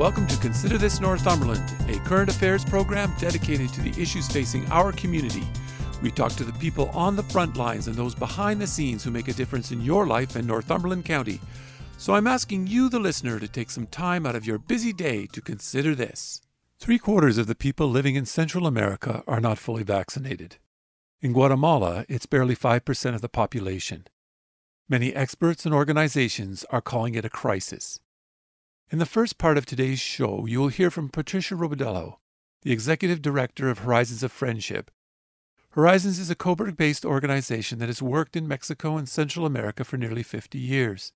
welcome 0.00 0.26
to 0.26 0.38
Consider 0.38 0.78
This 0.78 0.98
Northumberland, 0.98 1.76
a 1.90 1.98
current 2.08 2.30
affairs 2.30 2.64
program 2.64 3.12
dedicated 3.18 3.70
to 3.74 3.82
the 3.82 3.90
issues 4.00 4.26
facing 4.26 4.66
our 4.70 4.92
community. 4.92 5.42
We 6.00 6.10
talk 6.10 6.32
to 6.36 6.42
the 6.44 6.54
people 6.54 6.88
on 6.94 7.16
the 7.16 7.22
front 7.24 7.58
lines 7.58 7.86
and 7.86 7.94
those 7.94 8.14
behind 8.14 8.62
the 8.62 8.66
scenes 8.66 9.04
who 9.04 9.10
make 9.10 9.28
a 9.28 9.34
difference 9.34 9.72
in 9.72 9.82
your 9.82 10.06
life 10.06 10.36
in 10.36 10.46
Northumberland 10.46 11.04
County. 11.04 11.38
So 11.98 12.14
I'm 12.14 12.26
asking 12.26 12.66
you, 12.66 12.88
the 12.88 12.98
listener, 12.98 13.38
to 13.40 13.46
take 13.46 13.70
some 13.70 13.86
time 13.86 14.24
out 14.24 14.34
of 14.34 14.46
your 14.46 14.56
busy 14.56 14.94
day 14.94 15.26
to 15.34 15.42
consider 15.42 15.94
this. 15.94 16.40
Three 16.78 16.98
quarters 16.98 17.36
of 17.36 17.46
the 17.46 17.54
people 17.54 17.90
living 17.90 18.14
in 18.14 18.24
Central 18.24 18.66
America 18.66 19.22
are 19.28 19.38
not 19.38 19.58
fully 19.58 19.82
vaccinated. 19.82 20.56
In 21.20 21.34
Guatemala, 21.34 22.06
it's 22.08 22.24
barely 22.24 22.56
5% 22.56 23.14
of 23.14 23.20
the 23.20 23.28
population. 23.28 24.06
Many 24.88 25.14
experts 25.14 25.66
and 25.66 25.74
organizations 25.74 26.64
are 26.70 26.80
calling 26.80 27.16
it 27.16 27.26
a 27.26 27.28
crisis. 27.28 28.00
In 28.92 28.98
the 28.98 29.06
first 29.06 29.38
part 29.38 29.56
of 29.56 29.66
today's 29.66 30.00
show, 30.00 30.46
you 30.46 30.58
will 30.58 30.66
hear 30.66 30.90
from 30.90 31.10
Patricia 31.10 31.54
Rebolledo, 31.54 32.16
the 32.62 32.72
Executive 32.72 33.22
Director 33.22 33.70
of 33.70 33.78
Horizons 33.78 34.24
of 34.24 34.32
Friendship. 34.32 34.90
Horizons 35.70 36.18
is 36.18 36.28
a 36.28 36.34
Cobourg 36.34 36.76
based 36.76 37.04
organization 37.04 37.78
that 37.78 37.88
has 37.88 38.02
worked 38.02 38.34
in 38.34 38.48
Mexico 38.48 38.96
and 38.96 39.08
Central 39.08 39.46
America 39.46 39.84
for 39.84 39.96
nearly 39.96 40.24
50 40.24 40.58
years. 40.58 41.12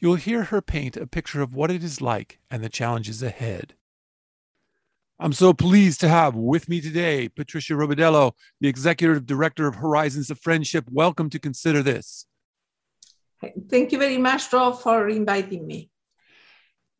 You 0.00 0.08
will 0.08 0.16
hear 0.16 0.44
her 0.44 0.60
paint 0.60 0.96
a 0.96 1.06
picture 1.06 1.42
of 1.42 1.54
what 1.54 1.70
it 1.70 1.84
is 1.84 2.00
like 2.00 2.40
and 2.50 2.64
the 2.64 2.68
challenges 2.68 3.22
ahead. 3.22 3.74
I'm 5.20 5.32
so 5.32 5.54
pleased 5.54 6.00
to 6.00 6.08
have 6.08 6.34
with 6.34 6.68
me 6.68 6.80
today 6.80 7.28
Patricia 7.28 7.74
Rebolledo, 7.74 8.32
the 8.60 8.66
Executive 8.66 9.26
Director 9.26 9.68
of 9.68 9.76
Horizons 9.76 10.28
of 10.28 10.40
Friendship. 10.40 10.86
Welcome 10.90 11.30
to 11.30 11.38
Consider 11.38 11.84
This. 11.84 12.26
Thank 13.70 13.92
you 13.92 13.98
very 14.00 14.18
much, 14.18 14.52
Rob, 14.52 14.80
for 14.80 15.08
inviting 15.08 15.68
me. 15.68 15.88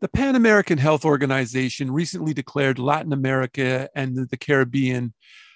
The 0.03 0.09
Pan 0.09 0.37
American 0.37 0.77
Health 0.77 1.07
Organization 1.07 1.91
recently 1.91 2.35
declared 2.35 2.79
Latin 2.79 3.15
America 3.15 3.89
and 3.95 4.29
the 4.29 4.37
Caribbean 4.37 5.15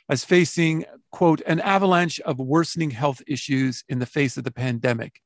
as 0.08 0.24
facing, 0.24 0.86
quote, 1.12 1.42
an 1.42 1.60
avalanche 1.60 2.20
of 2.20 2.38
worsening 2.38 2.90
health 2.90 3.20
issues 3.26 3.84
in 3.90 3.98
the 3.98 4.06
face 4.06 4.38
of 4.38 4.44
the 4.44 4.50
pandemic. 4.50 5.20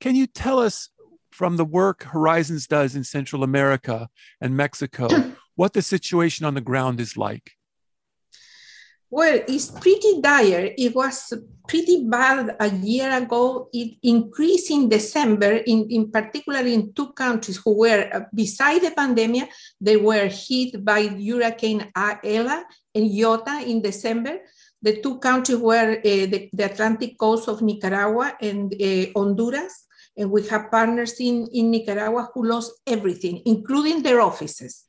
Can 0.00 0.14
you 0.14 0.28
tell 0.28 0.60
us 0.60 0.90
from 1.32 1.56
the 1.56 1.64
work 1.64 2.04
Horizons 2.04 2.68
does 2.68 2.94
in 2.94 3.02
Central 3.02 3.42
America 3.42 4.08
and 4.40 4.56
Mexico 4.56 5.08
what 5.56 5.72
the 5.72 5.82
situation 5.82 6.46
on 6.46 6.54
the 6.54 6.60
ground 6.60 7.00
is 7.00 7.16
like? 7.16 7.50
Well, 9.10 9.40
it's 9.46 9.70
pretty 9.70 10.20
dire. 10.20 10.74
It 10.76 10.94
was 10.94 11.32
pretty 11.68 12.04
bad 12.08 12.56
a 12.58 12.68
year 12.68 13.10
ago. 13.16 13.68
It 13.72 13.96
increased 14.02 14.70
in 14.70 14.88
December, 14.88 15.52
in, 15.66 15.86
in 15.90 16.10
particular 16.10 16.60
in 16.60 16.92
two 16.94 17.12
countries 17.12 17.60
who 17.64 17.78
were, 17.78 18.08
uh, 18.12 18.20
beside 18.34 18.82
the 18.82 18.90
pandemic, 18.90 19.50
they 19.80 19.96
were 19.96 20.28
hit 20.28 20.84
by 20.84 21.06
Hurricane 21.06 21.92
Eta 21.96 22.64
and 22.94 23.10
Iota 23.10 23.62
in 23.66 23.82
December. 23.82 24.38
The 24.82 25.00
two 25.00 25.18
countries 25.18 25.58
were 25.58 25.98
uh, 25.98 26.02
the, 26.02 26.50
the, 26.52 26.64
Atlantic 26.64 27.18
coast 27.18 27.48
of 27.48 27.62
Nicaragua 27.62 28.36
and 28.40 28.74
uh, 28.74 29.06
Honduras. 29.16 29.86
And 30.16 30.30
we 30.30 30.46
have 30.48 30.70
partners 30.70 31.14
in, 31.20 31.48
in 31.52 31.70
Nicaragua 31.70 32.28
who 32.34 32.46
lost 32.46 32.72
everything, 32.86 33.42
including 33.46 34.02
their 34.02 34.20
offices. 34.20 34.84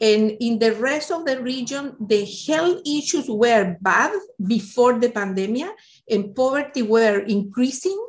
And 0.00 0.36
in 0.40 0.58
the 0.58 0.74
rest 0.74 1.10
of 1.12 1.24
the 1.24 1.40
region, 1.40 1.96
the 2.00 2.24
health 2.46 2.82
issues 2.84 3.28
were 3.28 3.76
bad 3.80 4.12
before 4.44 4.98
the 4.98 5.10
pandemic 5.10 5.70
and 6.10 6.34
poverty 6.34 6.82
were 6.82 7.20
increasing. 7.20 8.00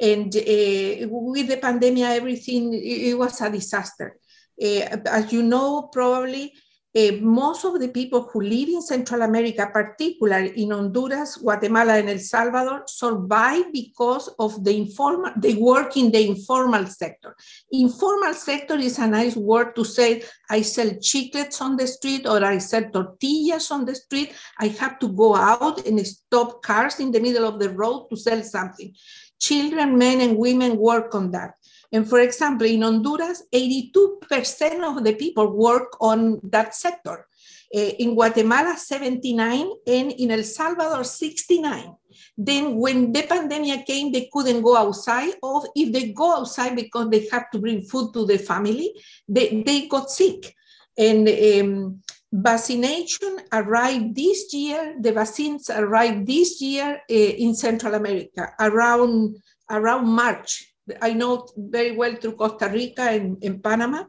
And 0.00 0.34
uh, 0.36 1.08
with 1.08 1.48
the 1.48 1.58
pandemic, 1.60 2.04
everything, 2.04 2.74
it 2.74 3.16
was 3.16 3.40
a 3.40 3.50
disaster. 3.50 4.18
Uh, 4.60 4.98
as 5.06 5.32
you 5.32 5.42
know, 5.42 5.88
probably 5.92 6.52
uh, 6.96 7.12
most 7.20 7.64
of 7.64 7.80
the 7.80 7.88
people 7.88 8.22
who 8.32 8.40
live 8.40 8.68
in 8.68 8.80
Central 8.80 9.22
America, 9.22 9.68
particularly 9.72 10.50
in 10.62 10.70
Honduras, 10.70 11.36
Guatemala, 11.36 11.94
and 11.98 12.08
El 12.08 12.18
Salvador, 12.18 12.84
survive 12.86 13.72
because 13.72 14.28
of 14.38 14.62
the 14.64 14.76
informal, 14.76 15.32
they 15.36 15.54
work 15.54 15.96
in 15.96 16.12
the 16.12 16.24
informal 16.24 16.86
sector. 16.86 17.34
Informal 17.72 18.32
sector 18.32 18.76
is 18.76 18.98
a 18.98 19.08
nice 19.08 19.34
word 19.34 19.74
to 19.74 19.84
say, 19.84 20.22
I 20.48 20.62
sell 20.62 20.90
chiclets 20.90 21.60
on 21.60 21.76
the 21.76 21.88
street 21.88 22.26
or 22.26 22.44
I 22.44 22.58
sell 22.58 22.88
tortillas 22.90 23.72
on 23.72 23.84
the 23.84 23.96
street. 23.96 24.32
I 24.60 24.68
have 24.68 25.00
to 25.00 25.08
go 25.08 25.34
out 25.34 25.84
and 25.86 26.06
stop 26.06 26.62
cars 26.62 27.00
in 27.00 27.10
the 27.10 27.20
middle 27.20 27.44
of 27.44 27.58
the 27.58 27.70
road 27.70 28.06
to 28.10 28.16
sell 28.16 28.42
something. 28.42 28.94
Children, 29.40 29.98
men, 29.98 30.20
and 30.20 30.36
women 30.36 30.76
work 30.76 31.14
on 31.14 31.32
that. 31.32 31.54
And 31.94 32.08
for 32.08 32.18
example, 32.18 32.66
in 32.66 32.82
Honduras, 32.82 33.44
82% 33.54 34.82
of 34.82 35.04
the 35.04 35.14
people 35.14 35.56
work 35.56 35.96
on 36.00 36.40
that 36.42 36.74
sector. 36.74 37.28
Uh, 37.72 37.92
in 37.98 38.14
Guatemala, 38.14 38.76
79, 38.76 39.68
and 39.86 40.12
in 40.12 40.32
El 40.32 40.42
Salvador, 40.42 41.04
69. 41.04 41.94
Then 42.36 42.76
when 42.76 43.12
the 43.12 43.22
pandemic 43.22 43.86
came, 43.86 44.10
they 44.10 44.28
couldn't 44.32 44.62
go 44.62 44.76
outside, 44.76 45.34
or 45.40 45.68
if 45.76 45.92
they 45.92 46.12
go 46.12 46.36
outside 46.36 46.74
because 46.74 47.10
they 47.10 47.28
have 47.30 47.48
to 47.52 47.60
bring 47.60 47.82
food 47.82 48.12
to 48.14 48.26
the 48.26 48.38
family, 48.38 48.92
they, 49.28 49.62
they 49.62 49.86
got 49.86 50.10
sick. 50.10 50.52
And 50.98 51.28
um, 51.28 52.00
vaccination 52.32 53.38
arrived 53.52 54.16
this 54.16 54.52
year, 54.52 54.96
the 55.00 55.12
vaccines 55.12 55.70
arrived 55.70 56.26
this 56.26 56.60
year 56.60 57.00
uh, 57.08 57.14
in 57.14 57.54
Central 57.54 57.94
America, 57.94 58.52
around, 58.58 59.36
around 59.70 60.08
March 60.08 60.73
I 61.00 61.12
know 61.12 61.46
very 61.56 61.92
well 61.92 62.14
through 62.16 62.36
Costa 62.36 62.68
Rica 62.68 63.02
and, 63.02 63.42
and 63.42 63.62
Panama, 63.62 64.04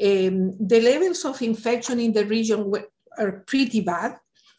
um, 0.00 0.52
the 0.66 0.80
levels 0.80 1.24
of 1.24 1.40
infection 1.42 2.00
in 2.00 2.12
the 2.12 2.24
region 2.24 2.70
were, 2.70 2.88
are 3.18 3.44
pretty 3.46 3.80
bad. 3.80 4.16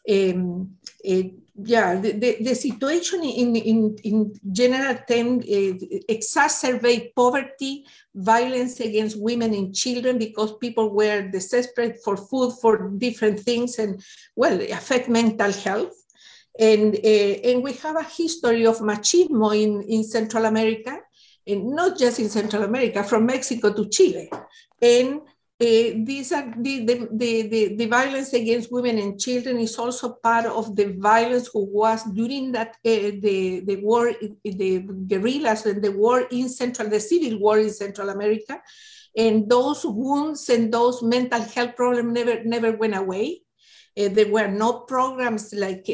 Um, 0.08 0.76
uh, 1.08 1.22
yeah, 1.62 1.94
the, 2.00 2.12
the, 2.12 2.36
the, 2.42 2.54
situation 2.54 3.22
in, 3.22 3.54
in, 3.54 3.96
in 4.02 4.32
general 4.50 4.96
terms 5.06 5.44
exacerbate 5.46 7.14
poverty, 7.14 7.84
violence 8.14 8.80
against 8.80 9.20
women 9.20 9.52
and 9.52 9.74
children 9.74 10.18
because 10.18 10.56
people 10.56 10.94
were 10.94 11.28
desperate 11.28 11.98
for 12.02 12.16
food, 12.16 12.52
for 12.62 12.90
different 12.96 13.40
things, 13.40 13.78
and 13.78 14.02
well, 14.36 14.60
affect 14.72 15.08
mental 15.08 15.52
health. 15.52 15.94
And, 16.58 16.94
uh, 16.94 17.34
and 17.44 17.62
we 17.62 17.74
have 17.74 17.96
a 17.96 18.02
history 18.02 18.66
of 18.66 18.78
machismo 18.78 19.54
in, 19.54 19.82
in 19.82 20.02
Central 20.02 20.46
America 20.46 20.98
and 21.46 21.70
not 21.70 21.98
just 21.98 22.18
in 22.18 22.28
Central 22.28 22.64
America, 22.64 23.02
from 23.02 23.26
Mexico 23.26 23.72
to 23.72 23.88
Chile. 23.88 24.30
And 24.80 25.20
uh, 25.60 25.92
these 26.04 26.32
are 26.32 26.54
the, 26.56 26.86
the, 26.86 27.08
the, 27.12 27.76
the, 27.76 27.86
violence 27.86 28.32
against 28.32 28.72
women 28.72 28.96
and 28.96 29.20
children 29.20 29.58
is 29.58 29.76
also 29.76 30.14
part 30.22 30.46
of 30.46 30.74
the 30.74 30.96
violence 30.98 31.50
who 31.52 31.66
was 31.66 32.02
during 32.14 32.50
that 32.52 32.68
uh, 32.86 33.12
the, 33.20 33.60
the 33.66 33.76
war, 33.82 34.10
the 34.42 34.78
guerrillas 35.06 35.66
and 35.66 35.84
the 35.84 35.92
war 35.92 36.22
in 36.30 36.48
Central, 36.48 36.88
the 36.88 36.98
civil 36.98 37.38
war 37.38 37.58
in 37.58 37.68
Central 37.68 38.08
America. 38.08 38.58
And 39.14 39.50
those 39.50 39.84
wounds 39.84 40.48
and 40.48 40.72
those 40.72 41.02
mental 41.02 41.42
health 41.42 41.76
problems 41.76 42.10
never, 42.10 42.42
never 42.42 42.72
went 42.72 42.96
away. 42.96 43.42
Uh, 43.98 44.08
there 44.08 44.32
were 44.32 44.48
no 44.48 44.80
programs 44.80 45.52
like 45.52 45.86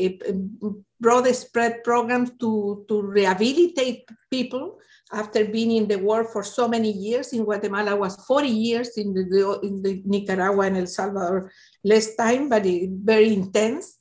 broad 1.00 1.26
spread 1.34 1.82
programs 1.82 2.30
to, 2.38 2.84
to 2.88 3.02
rehabilitate 3.02 4.08
people 4.30 4.78
after 5.12 5.44
being 5.44 5.70
in 5.70 5.88
the 5.88 5.98
war 5.98 6.24
for 6.24 6.42
so 6.42 6.66
many 6.68 6.90
years. 6.90 7.32
In 7.32 7.44
Guatemala 7.44 7.94
was 7.96 8.16
40 8.26 8.48
years, 8.48 8.98
in 8.98 9.14
the, 9.14 9.60
in 9.62 9.82
the 9.82 10.02
Nicaragua 10.04 10.66
and 10.66 10.78
El 10.78 10.86
Salvador, 10.86 11.52
less 11.84 12.16
time, 12.16 12.48
but 12.48 12.64
very 12.64 13.32
intense. 13.32 13.98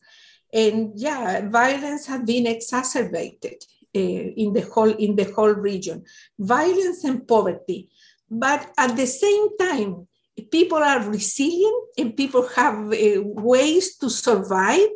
And 0.53 0.93
yeah, 0.95 1.47
violence 1.49 2.05
has 2.07 2.21
been 2.23 2.47
exacerbated 2.47 3.63
uh, 3.95 3.99
in, 3.99 4.53
the 4.53 4.61
whole, 4.61 4.91
in 4.91 5.15
the 5.15 5.31
whole 5.35 5.53
region. 5.53 6.03
Violence 6.39 7.03
and 7.03 7.27
poverty. 7.27 7.89
But 8.29 8.71
at 8.77 8.95
the 8.95 9.05
same 9.05 9.57
time, 9.57 10.07
people 10.51 10.79
are 10.79 11.07
resilient 11.09 11.85
and 11.97 12.17
people 12.17 12.47
have 12.55 12.91
uh, 12.91 13.21
ways 13.21 13.97
to 13.97 14.09
survive 14.09 14.89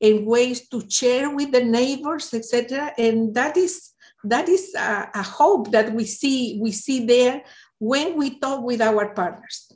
and 0.00 0.26
ways 0.26 0.68
to 0.68 0.88
share 0.88 1.34
with 1.34 1.52
the 1.52 1.64
neighbors, 1.64 2.32
etc. 2.34 2.92
And 2.98 3.34
that 3.34 3.56
is 3.56 3.94
that 4.30 4.48
is 4.48 4.74
a, 4.74 5.10
a 5.14 5.22
hope 5.22 5.72
that 5.72 5.92
we 5.92 6.04
see 6.04 6.58
we 6.60 6.72
see 6.72 7.06
there 7.06 7.42
when 7.78 8.16
we 8.16 8.38
talk 8.38 8.62
with 8.62 8.80
our 8.80 9.08
partners. 9.14 9.72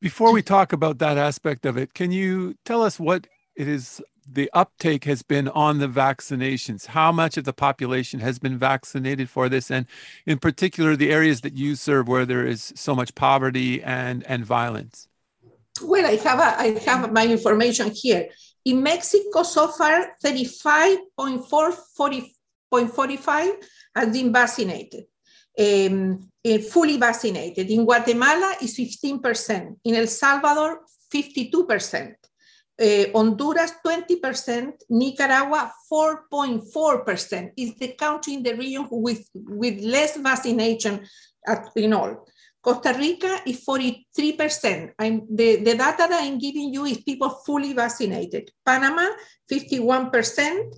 Before 0.00 0.32
we 0.32 0.42
talk 0.42 0.72
about 0.72 0.98
that 0.98 1.18
aspect 1.18 1.66
of 1.66 1.76
it, 1.76 1.94
can 1.94 2.12
you 2.12 2.54
tell 2.64 2.82
us 2.82 3.00
what 3.00 3.26
it 3.56 3.66
is 3.66 4.02
the 4.30 4.50
uptake 4.52 5.04
has 5.04 5.22
been 5.22 5.48
on 5.48 5.78
the 5.78 5.88
vaccinations? 5.88 6.86
How 6.86 7.12
much 7.12 7.36
of 7.36 7.44
the 7.44 7.52
population 7.52 8.20
has 8.20 8.38
been 8.38 8.58
vaccinated 8.58 9.30
for 9.30 9.48
this? 9.48 9.70
And 9.70 9.86
in 10.26 10.38
particular, 10.38 10.96
the 10.96 11.10
areas 11.10 11.40
that 11.42 11.54
you 11.54 11.74
serve 11.76 12.08
where 12.08 12.26
there 12.26 12.46
is 12.46 12.72
so 12.76 12.94
much 12.94 13.14
poverty 13.14 13.82
and, 13.82 14.24
and 14.24 14.44
violence? 14.44 15.08
Well, 15.82 16.06
I 16.06 16.16
have, 16.16 16.38
a, 16.38 16.60
I 16.60 16.78
have 16.84 17.12
my 17.12 17.26
information 17.26 17.90
here. 17.90 18.28
In 18.64 18.82
Mexico, 18.82 19.44
so 19.44 19.68
far, 19.68 20.08
35.45 22.72 23.64
has 23.94 24.12
been 24.12 24.32
vaccinated, 24.32 25.04
um, 25.58 26.30
uh, 26.44 26.58
fully 26.58 26.96
vaccinated. 26.96 27.70
In 27.70 27.84
Guatemala, 27.84 28.54
is 28.62 28.76
15%. 28.76 29.76
In 29.84 29.94
El 29.94 30.06
Salvador, 30.06 30.82
52%. 31.12 32.14
Uh, 32.78 33.10
Honduras 33.14 33.72
20%, 33.82 34.72
Nicaragua 34.90 35.72
4.4% 35.90 37.52
is 37.56 37.74
the 37.76 37.94
country 37.94 38.34
in 38.34 38.42
the 38.42 38.54
region 38.54 38.86
with, 38.90 39.26
with 39.34 39.80
less 39.80 40.18
vaccination 40.18 41.00
at, 41.46 41.70
in 41.76 41.94
all. 41.94 42.26
Costa 42.60 42.92
Rica 42.98 43.42
is 43.46 43.64
43%. 43.64 44.92
I'm, 44.98 45.22
the, 45.30 45.56
the 45.56 45.76
data 45.76 46.06
that 46.10 46.22
I'm 46.22 46.36
giving 46.36 46.74
you 46.74 46.84
is 46.84 46.98
people 46.98 47.30
fully 47.46 47.72
vaccinated. 47.72 48.50
Panama, 48.64 49.08
51%. 49.50 50.74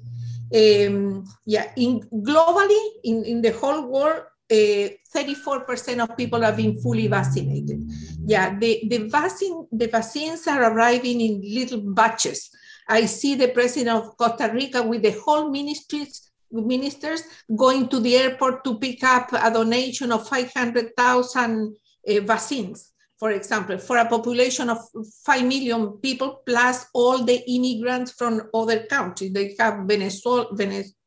Um, 0.54 1.24
yeah, 1.44 1.70
in 1.76 2.00
globally, 2.00 2.80
in, 3.04 3.24
in 3.24 3.42
the 3.42 3.52
whole 3.52 3.86
world, 3.86 4.22
34% 4.50 5.98
uh, 5.98 6.02
of 6.04 6.16
people 6.16 6.40
have 6.40 6.56
been 6.56 6.80
fully 6.80 7.06
vaccinated. 7.06 7.90
Yeah, 8.24 8.58
the, 8.58 8.82
the, 8.88 9.08
vaccine, 9.08 9.66
the 9.70 9.88
vaccines 9.88 10.46
are 10.46 10.72
arriving 10.72 11.20
in 11.20 11.42
little 11.42 11.80
batches. 11.80 12.50
I 12.88 13.04
see 13.04 13.34
the 13.34 13.48
president 13.48 13.90
of 13.90 14.16
Costa 14.16 14.50
Rica 14.52 14.82
with 14.82 15.02
the 15.02 15.10
whole 15.10 15.50
ministries, 15.50 16.30
ministers 16.50 17.22
going 17.54 17.88
to 17.88 18.00
the 18.00 18.16
airport 18.16 18.64
to 18.64 18.78
pick 18.78 19.04
up 19.04 19.30
a 19.32 19.50
donation 19.50 20.10
of 20.12 20.26
500,000 20.26 21.76
uh, 22.08 22.20
vaccines, 22.20 22.92
for 23.18 23.32
example, 23.32 23.78
for 23.78 23.98
a 23.98 24.08
population 24.08 24.70
of 24.70 24.78
5 25.24 25.44
million 25.44 25.92
people, 25.98 26.42
plus 26.46 26.86
all 26.94 27.24
the 27.24 27.42
immigrants 27.50 28.12
from 28.12 28.42
other 28.54 28.84
countries. 28.86 29.32
They 29.32 29.56
have 29.58 29.84
Venezuela, 29.86 30.46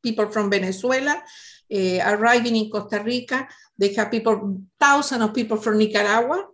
people 0.04 0.28
from 0.28 0.50
Venezuela, 0.50 1.24
uh, 1.74 2.00
arriving 2.06 2.56
in 2.58 2.69
Costa 2.69 3.02
Rica. 3.02 3.48
They 3.78 3.94
have 3.94 4.12
people, 4.12 4.62
thousands 4.80 5.24
of 5.24 5.34
people 5.34 5.58
from 5.58 5.78
Nicaragua, 5.78 6.48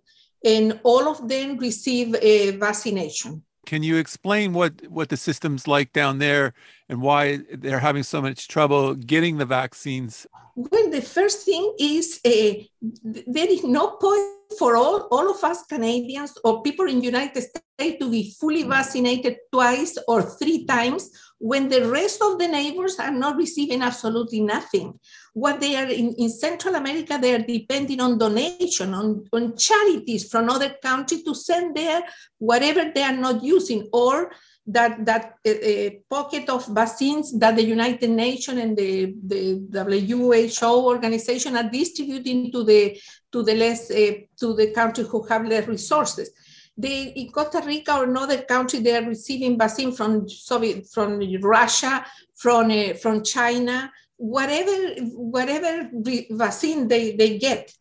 and 0.45 0.79
all 0.83 1.07
of 1.07 1.27
them 1.27 1.57
receive 1.57 2.15
a 2.21 2.51
vaccination. 2.51 3.43
Can 3.65 3.83
you 3.83 3.97
explain 3.97 4.53
what, 4.53 4.87
what 4.87 5.09
the 5.09 5.17
system's 5.17 5.67
like 5.67 5.91
down 5.91 6.19
there 6.19 6.53
and 6.87 7.01
why 7.01 7.39
they're 7.51 7.79
having 7.79 8.03
so 8.03 8.21
much 8.21 8.47
trouble 8.47 8.93
getting 8.95 9.37
the 9.37 9.45
vaccines? 9.45 10.27
Well, 10.55 10.89
the 10.89 11.01
first 11.01 11.45
thing 11.45 11.73
is 11.79 12.21
uh, 12.23 12.63
there 13.03 13.49
is 13.49 13.63
no 13.63 13.97
point 13.97 14.36
for 14.57 14.75
all, 14.75 15.07
all 15.11 15.29
of 15.29 15.43
us 15.43 15.63
Canadians 15.63 16.37
or 16.43 16.61
people 16.61 16.87
in 16.87 17.01
United 17.01 17.41
States 17.41 17.97
to 17.99 18.09
be 18.09 18.33
fully 18.39 18.63
mm. 18.63 18.69
vaccinated 18.69 19.37
twice 19.51 19.97
or 20.07 20.21
three 20.21 20.65
times 20.65 21.11
when 21.39 21.69
the 21.69 21.87
rest 21.87 22.21
of 22.21 22.39
the 22.39 22.47
neighbors 22.47 22.97
are 22.99 23.11
not 23.11 23.37
receiving 23.37 23.81
absolutely 23.81 24.39
nothing. 24.39 24.99
What 25.33 25.59
they 25.59 25.75
are 25.75 25.87
in, 25.87 26.15
in 26.17 26.29
Central 26.29 26.75
America, 26.75 27.19
they 27.21 27.35
are 27.35 27.45
depending 27.45 28.01
on 28.01 28.17
donation, 28.17 28.93
on, 28.93 29.25
on 29.31 29.55
charities 29.55 30.29
from 30.29 30.49
other 30.49 30.75
countries 30.81 31.23
to 31.23 31.35
send 31.35 31.75
there 31.75 32.01
whatever 32.39 32.91
they 32.93 33.03
are 33.03 33.15
not 33.15 33.43
using 33.43 33.87
or 33.93 34.31
that, 34.67 35.05
that 35.05 35.37
uh, 35.47 35.89
pocket 36.09 36.49
of 36.49 36.67
vaccines 36.67 37.37
that 37.39 37.55
the 37.55 37.63
United 37.63 38.09
Nations 38.09 38.59
and 38.59 38.77
the, 38.77 39.15
the 39.25 40.19
WHO 40.19 40.85
organization 40.85 41.55
are 41.55 41.69
distributing 41.69 42.51
to 42.51 42.63
the, 42.63 42.99
to 43.31 43.43
the 43.43 43.55
less, 43.55 43.89
uh, 43.89 44.11
to 44.39 44.53
the 44.53 44.71
countries 44.71 45.07
who 45.07 45.23
have 45.23 45.45
less 45.45 45.67
resources. 45.67 46.29
They, 46.77 47.13
in 47.15 47.31
Costa 47.31 47.63
Rica 47.65 47.97
or 47.97 48.03
another 48.03 48.41
country, 48.43 48.79
they 48.79 48.95
are 48.95 49.07
receiving 49.07 49.57
vaccine 49.57 49.93
from 49.93 50.27
Soviet, 50.29 50.87
from 50.87 51.19
Russia, 51.41 52.05
from, 52.35 52.69
uh, 52.69 52.93
from 52.93 53.23
China, 53.23 53.91
whatever, 54.17 54.95
whatever 55.13 55.89
vaccine 56.31 56.87
they, 56.87 57.15
they 57.15 57.37
get. 57.39 57.73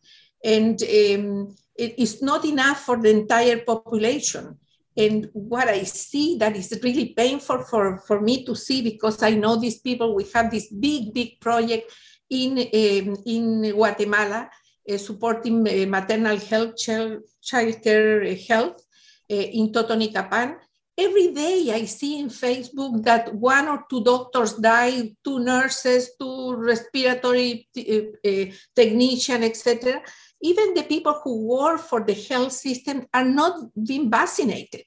And 0.43 0.81
um, 0.81 1.55
it 1.75 1.99
is 1.99 2.21
not 2.21 2.45
enough 2.45 2.85
for 2.85 2.97
the 2.97 3.09
entire 3.09 3.59
population. 3.59 4.57
And 4.97 5.29
what 5.33 5.67
I 5.67 5.83
see 5.83 6.37
that 6.37 6.55
is 6.55 6.73
really 6.81 7.13
painful 7.13 7.59
for, 7.63 7.99
for 7.99 8.19
me 8.19 8.43
to 8.45 8.55
see 8.55 8.81
because 8.81 9.21
I 9.21 9.31
know 9.31 9.55
these 9.55 9.79
people, 9.79 10.15
we 10.15 10.25
have 10.33 10.49
this 10.49 10.73
big, 10.73 11.13
big 11.13 11.39
project 11.39 11.93
in, 12.31 12.57
um, 12.57 13.15
in 13.25 13.71
Guatemala 13.71 14.49
uh, 14.89 14.97
supporting 14.97 15.67
uh, 15.67 15.85
maternal 15.87 16.37
health, 16.37 16.77
child, 16.77 17.21
child 17.41 17.81
care 17.83 18.35
health 18.35 18.81
uh, 19.29 19.35
in 19.35 19.71
Totonicapán. 19.71 20.55
Every 20.97 21.31
day 21.31 21.69
I 21.71 21.85
see 21.85 22.19
in 22.19 22.29
Facebook 22.29 23.03
that 23.03 23.31
one 23.35 23.67
or 23.67 23.85
two 23.87 24.03
doctors 24.03 24.53
die, 24.53 25.13
two 25.23 25.37
nurses, 25.37 26.09
two 26.19 26.55
respiratory 26.55 27.69
uh, 27.77 28.45
technician, 28.75 29.43
etc 29.43 30.01
even 30.41 30.73
the 30.73 30.83
people 30.83 31.19
who 31.23 31.47
work 31.47 31.79
for 31.79 32.03
the 32.03 32.13
health 32.13 32.51
system 32.51 33.05
are 33.13 33.25
not 33.25 33.59
being 33.85 34.09
vaccinated. 34.09 34.85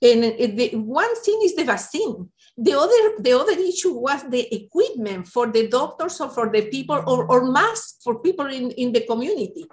And 0.00 0.22
the, 0.22 0.70
one 0.76 1.14
thing 1.22 1.40
is 1.42 1.56
the 1.56 1.64
vaccine. 1.64 2.28
The 2.56 2.72
other, 2.72 3.22
the 3.22 3.32
other 3.32 3.52
issue 3.52 3.94
was 3.94 4.22
the 4.28 4.52
equipment 4.54 5.26
for 5.26 5.46
the 5.50 5.68
doctors 5.68 6.20
or 6.20 6.28
for 6.28 6.50
the 6.50 6.62
people 6.66 7.02
or, 7.06 7.30
or 7.30 7.50
masks 7.50 7.98
for 8.02 8.20
people 8.20 8.46
in, 8.46 8.70
in 8.72 8.92
the 8.92 9.00
community. 9.06 9.66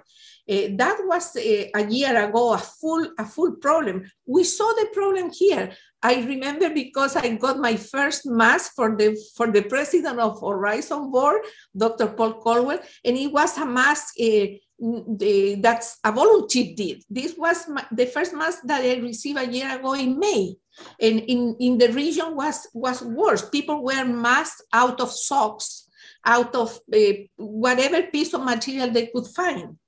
Uh, 0.48 0.70
that 0.76 0.96
was 1.02 1.34
uh, 1.34 1.66
a 1.74 1.90
year 1.90 2.28
ago 2.28 2.54
a 2.54 2.58
full 2.58 3.04
a 3.18 3.24
full 3.24 3.56
problem. 3.56 4.08
We 4.26 4.44
saw 4.44 4.72
the 4.74 4.86
problem 4.92 5.32
here. 5.34 5.72
I 6.00 6.22
remember 6.22 6.70
because 6.70 7.16
I 7.16 7.34
got 7.34 7.58
my 7.58 7.74
first 7.74 8.26
mask 8.26 8.74
for 8.76 8.94
the 8.94 9.18
for 9.34 9.50
the 9.50 9.62
president 9.62 10.20
of 10.20 10.40
Horizon 10.40 11.10
Board, 11.10 11.42
Dr. 11.76 12.14
Paul 12.14 12.34
Caldwell, 12.34 12.78
and 13.04 13.16
it 13.16 13.32
was 13.32 13.58
a 13.58 13.66
mask. 13.66 14.14
Uh, 14.20 14.62
the, 14.78 15.56
that's 15.60 15.98
a 16.04 16.12
volunteer 16.12 16.74
did. 16.76 17.02
This 17.08 17.34
was 17.36 17.68
my, 17.68 17.84
the 17.90 18.06
first 18.06 18.34
mask 18.34 18.58
that 18.64 18.82
I 18.82 18.96
received 18.96 19.38
a 19.38 19.46
year 19.46 19.78
ago 19.78 19.94
in 19.94 20.18
May. 20.18 20.54
And 21.00 21.20
in, 21.20 21.56
in 21.58 21.78
the 21.78 21.88
region 21.88 22.36
was, 22.36 22.68
was 22.74 23.02
worse. 23.02 23.48
People 23.48 23.82
wear 23.82 24.04
masks 24.04 24.62
out 24.72 25.00
of 25.00 25.10
socks, 25.10 25.88
out 26.24 26.54
of 26.54 26.78
uh, 26.94 27.12
whatever 27.36 28.02
piece 28.02 28.34
of 28.34 28.44
material 28.44 28.90
they 28.90 29.06
could 29.06 29.26
find. 29.28 29.78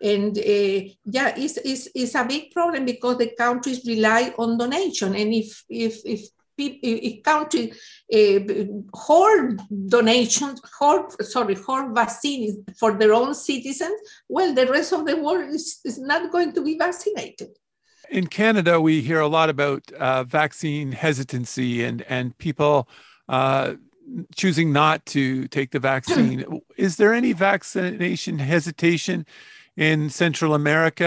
And 0.00 0.38
uh, 0.38 0.88
yeah, 1.04 1.34
it's, 1.36 1.58
it's, 1.58 1.88
it's 1.94 2.14
a 2.14 2.24
big 2.24 2.50
problem 2.52 2.84
because 2.84 3.18
the 3.18 3.32
countries 3.36 3.84
rely 3.86 4.32
on 4.38 4.56
donation. 4.56 5.14
And 5.14 5.34
if, 5.34 5.64
if, 5.68 6.00
if 6.04 6.20
if 6.20 6.30
country 7.24 7.72
uh, 8.14 8.64
hoard 8.94 9.60
donations, 9.88 10.60
hoard, 10.78 11.12
sorry, 11.22 11.54
hoard 11.54 11.94
vaccines 11.94 12.58
for 12.78 12.92
their 12.92 13.12
own 13.12 13.34
citizens, 13.34 13.98
well, 14.28 14.54
the 14.54 14.66
rest 14.66 14.92
of 14.92 15.06
the 15.06 15.16
world 15.16 15.48
is, 15.54 15.80
is 15.84 15.98
not 15.98 16.32
going 16.32 16.52
to 16.52 16.62
be 16.62 16.76
vaccinated. 16.78 17.48
In 18.10 18.26
Canada, 18.26 18.80
we 18.80 19.02
hear 19.02 19.20
a 19.20 19.28
lot 19.28 19.50
about 19.50 19.90
uh, 19.92 20.24
vaccine 20.24 20.92
hesitancy 20.92 21.84
and, 21.84 22.02
and 22.08 22.36
people 22.38 22.88
uh, 23.28 23.74
choosing 24.34 24.72
not 24.72 25.04
to 25.06 25.46
take 25.48 25.70
the 25.70 25.78
vaccine. 25.78 26.44
is 26.76 26.96
there 26.96 27.12
any 27.12 27.32
vaccination 27.32 28.38
hesitation 28.38 29.26
in 29.76 30.08
Central 30.08 30.54
America? 30.54 31.06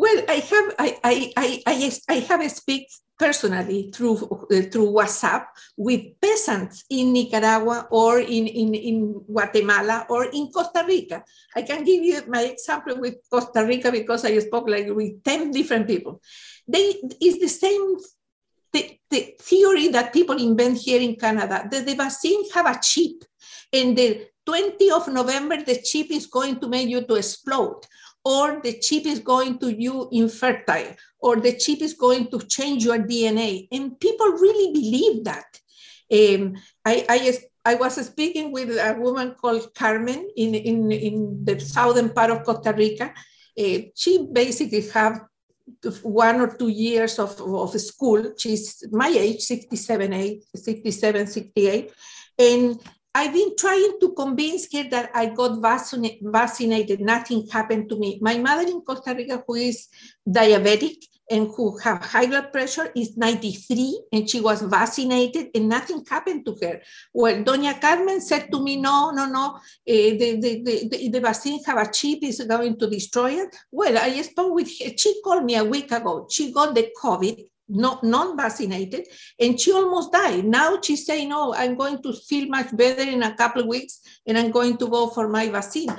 Well, 0.00 0.24
I 0.32 0.38
have 0.40 0.68
I 0.78 0.88
I 1.04 1.14
I, 1.36 1.48
I, 1.66 1.92
I 2.08 2.16
have 2.24 2.40
speak 2.50 2.88
personally 3.18 3.92
through 3.92 4.16
uh, 4.16 4.64
through 4.72 4.96
WhatsApp 4.96 5.44
with 5.76 6.16
peasants 6.22 6.88
in 6.88 7.12
Nicaragua 7.12 7.86
or 7.90 8.18
in, 8.18 8.46
in, 8.46 8.74
in 8.74 8.96
Guatemala 9.28 10.06
or 10.08 10.24
in 10.32 10.48
Costa 10.48 10.86
Rica. 10.88 11.22
I 11.54 11.60
can 11.68 11.84
give 11.84 12.02
you 12.02 12.22
my 12.28 12.44
example 12.44 12.96
with 12.98 13.16
Costa 13.28 13.62
Rica 13.62 13.92
because 13.92 14.24
I 14.24 14.38
spoke 14.38 14.70
like 14.70 14.88
with 14.88 15.22
10 15.22 15.50
different 15.50 15.86
people. 15.86 16.22
They 16.66 16.96
is 17.20 17.38
the 17.38 17.52
same 17.52 17.98
the, 18.72 18.96
the 19.10 19.34
theory 19.38 19.88
that 19.88 20.14
people 20.14 20.40
invent 20.40 20.78
here 20.78 21.02
in 21.02 21.16
Canada, 21.16 21.68
that 21.70 21.84
the 21.84 21.94
vaccine 21.94 22.48
have 22.52 22.64
a 22.64 22.80
chip 22.80 23.22
and 23.70 23.98
the 23.98 24.28
20th 24.48 24.96
of 24.96 25.12
November, 25.12 25.62
the 25.62 25.76
chip 25.82 26.10
is 26.10 26.26
going 26.26 26.58
to 26.58 26.68
make 26.68 26.88
you 26.88 27.02
to 27.02 27.14
explode 27.16 27.82
or 28.24 28.60
the 28.62 28.78
chip 28.78 29.06
is 29.06 29.18
going 29.18 29.58
to 29.58 29.72
you 29.72 30.08
infertile, 30.12 30.94
or 31.20 31.36
the 31.36 31.56
chip 31.56 31.80
is 31.80 31.94
going 31.94 32.30
to 32.30 32.38
change 32.40 32.84
your 32.84 32.98
DNA. 32.98 33.68
And 33.72 33.98
people 33.98 34.26
really 34.26 34.72
believe 34.72 35.24
that. 35.24 35.58
Um, 36.12 36.56
I, 36.84 37.06
I, 37.08 37.38
I, 37.64 37.74
was 37.76 38.04
speaking 38.04 38.50
with 38.50 38.70
a 38.70 38.96
woman 38.98 39.36
called 39.40 39.72
Carmen 39.74 40.28
in, 40.36 40.54
in, 40.56 40.90
in 40.90 41.44
the 41.44 41.60
southern 41.60 42.10
part 42.10 42.30
of 42.30 42.42
Costa 42.44 42.72
Rica. 42.72 43.14
Uh, 43.58 43.78
she 43.94 44.26
basically 44.32 44.88
have 44.88 45.20
one 46.02 46.40
or 46.40 46.56
two 46.56 46.68
years 46.68 47.18
of, 47.18 47.40
of 47.40 47.80
school. 47.80 48.32
She's 48.36 48.84
my 48.90 49.08
age, 49.08 49.42
67, 49.42 50.12
8, 50.12 50.44
67, 50.56 51.26
68. 51.26 51.92
And 52.38 52.80
I've 53.12 53.32
been 53.32 53.56
trying 53.56 53.98
to 54.00 54.12
convince 54.12 54.72
her 54.72 54.88
that 54.90 55.10
I 55.14 55.26
got 55.26 55.60
vaccinated. 55.60 57.00
Nothing 57.00 57.46
happened 57.48 57.88
to 57.88 57.98
me. 57.98 58.18
My 58.22 58.38
mother 58.38 58.62
in 58.62 58.82
Costa 58.82 59.14
Rica, 59.14 59.42
who 59.44 59.56
is 59.56 59.88
diabetic 60.28 60.96
and 61.28 61.48
who 61.56 61.76
have 61.78 62.04
high 62.04 62.26
blood 62.26 62.52
pressure, 62.52 62.92
is 62.94 63.16
93 63.16 64.02
and 64.12 64.30
she 64.30 64.40
was 64.40 64.62
vaccinated 64.62 65.48
and 65.56 65.68
nothing 65.68 66.04
happened 66.08 66.46
to 66.46 66.56
her. 66.62 66.80
Well, 67.12 67.42
Doña 67.42 67.80
Carmen 67.80 68.20
said 68.20 68.50
to 68.52 68.62
me, 68.62 68.76
no, 68.76 69.10
no, 69.10 69.26
no, 69.26 69.56
uh, 69.56 69.60
the, 69.84 70.38
the, 70.40 70.88
the, 70.88 71.08
the, 71.08 71.20
vaccine 71.20 71.62
have 71.64 71.78
a 71.78 71.90
chip, 71.90 72.20
is 72.22 72.40
going 72.42 72.78
to 72.78 72.88
destroy 72.88 73.32
it. 73.32 73.56
Well, 73.72 73.98
I 73.98 74.22
spoke 74.22 74.54
with 74.54 74.68
her. 74.78 74.92
She 74.96 75.20
called 75.24 75.44
me 75.44 75.56
a 75.56 75.64
week 75.64 75.90
ago. 75.90 76.28
She 76.30 76.52
got 76.52 76.76
the 76.76 76.92
COVID 77.02 77.44
not 77.70 78.02
non-vaccinated, 78.02 79.06
and 79.38 79.58
she 79.58 79.72
almost 79.72 80.12
died. 80.12 80.44
Now 80.44 80.80
she's 80.80 81.06
saying, 81.06 81.28
"No, 81.28 81.54
I'm 81.54 81.76
going 81.76 82.02
to 82.02 82.12
feel 82.12 82.48
much 82.48 82.76
better 82.76 83.02
in 83.02 83.22
a 83.22 83.34
couple 83.34 83.62
of 83.62 83.68
weeks, 83.68 84.00
and 84.26 84.36
I'm 84.36 84.50
going 84.50 84.76
to 84.78 84.88
go 84.88 85.08
for 85.08 85.28
my 85.28 85.48
vaccine." 85.48 85.90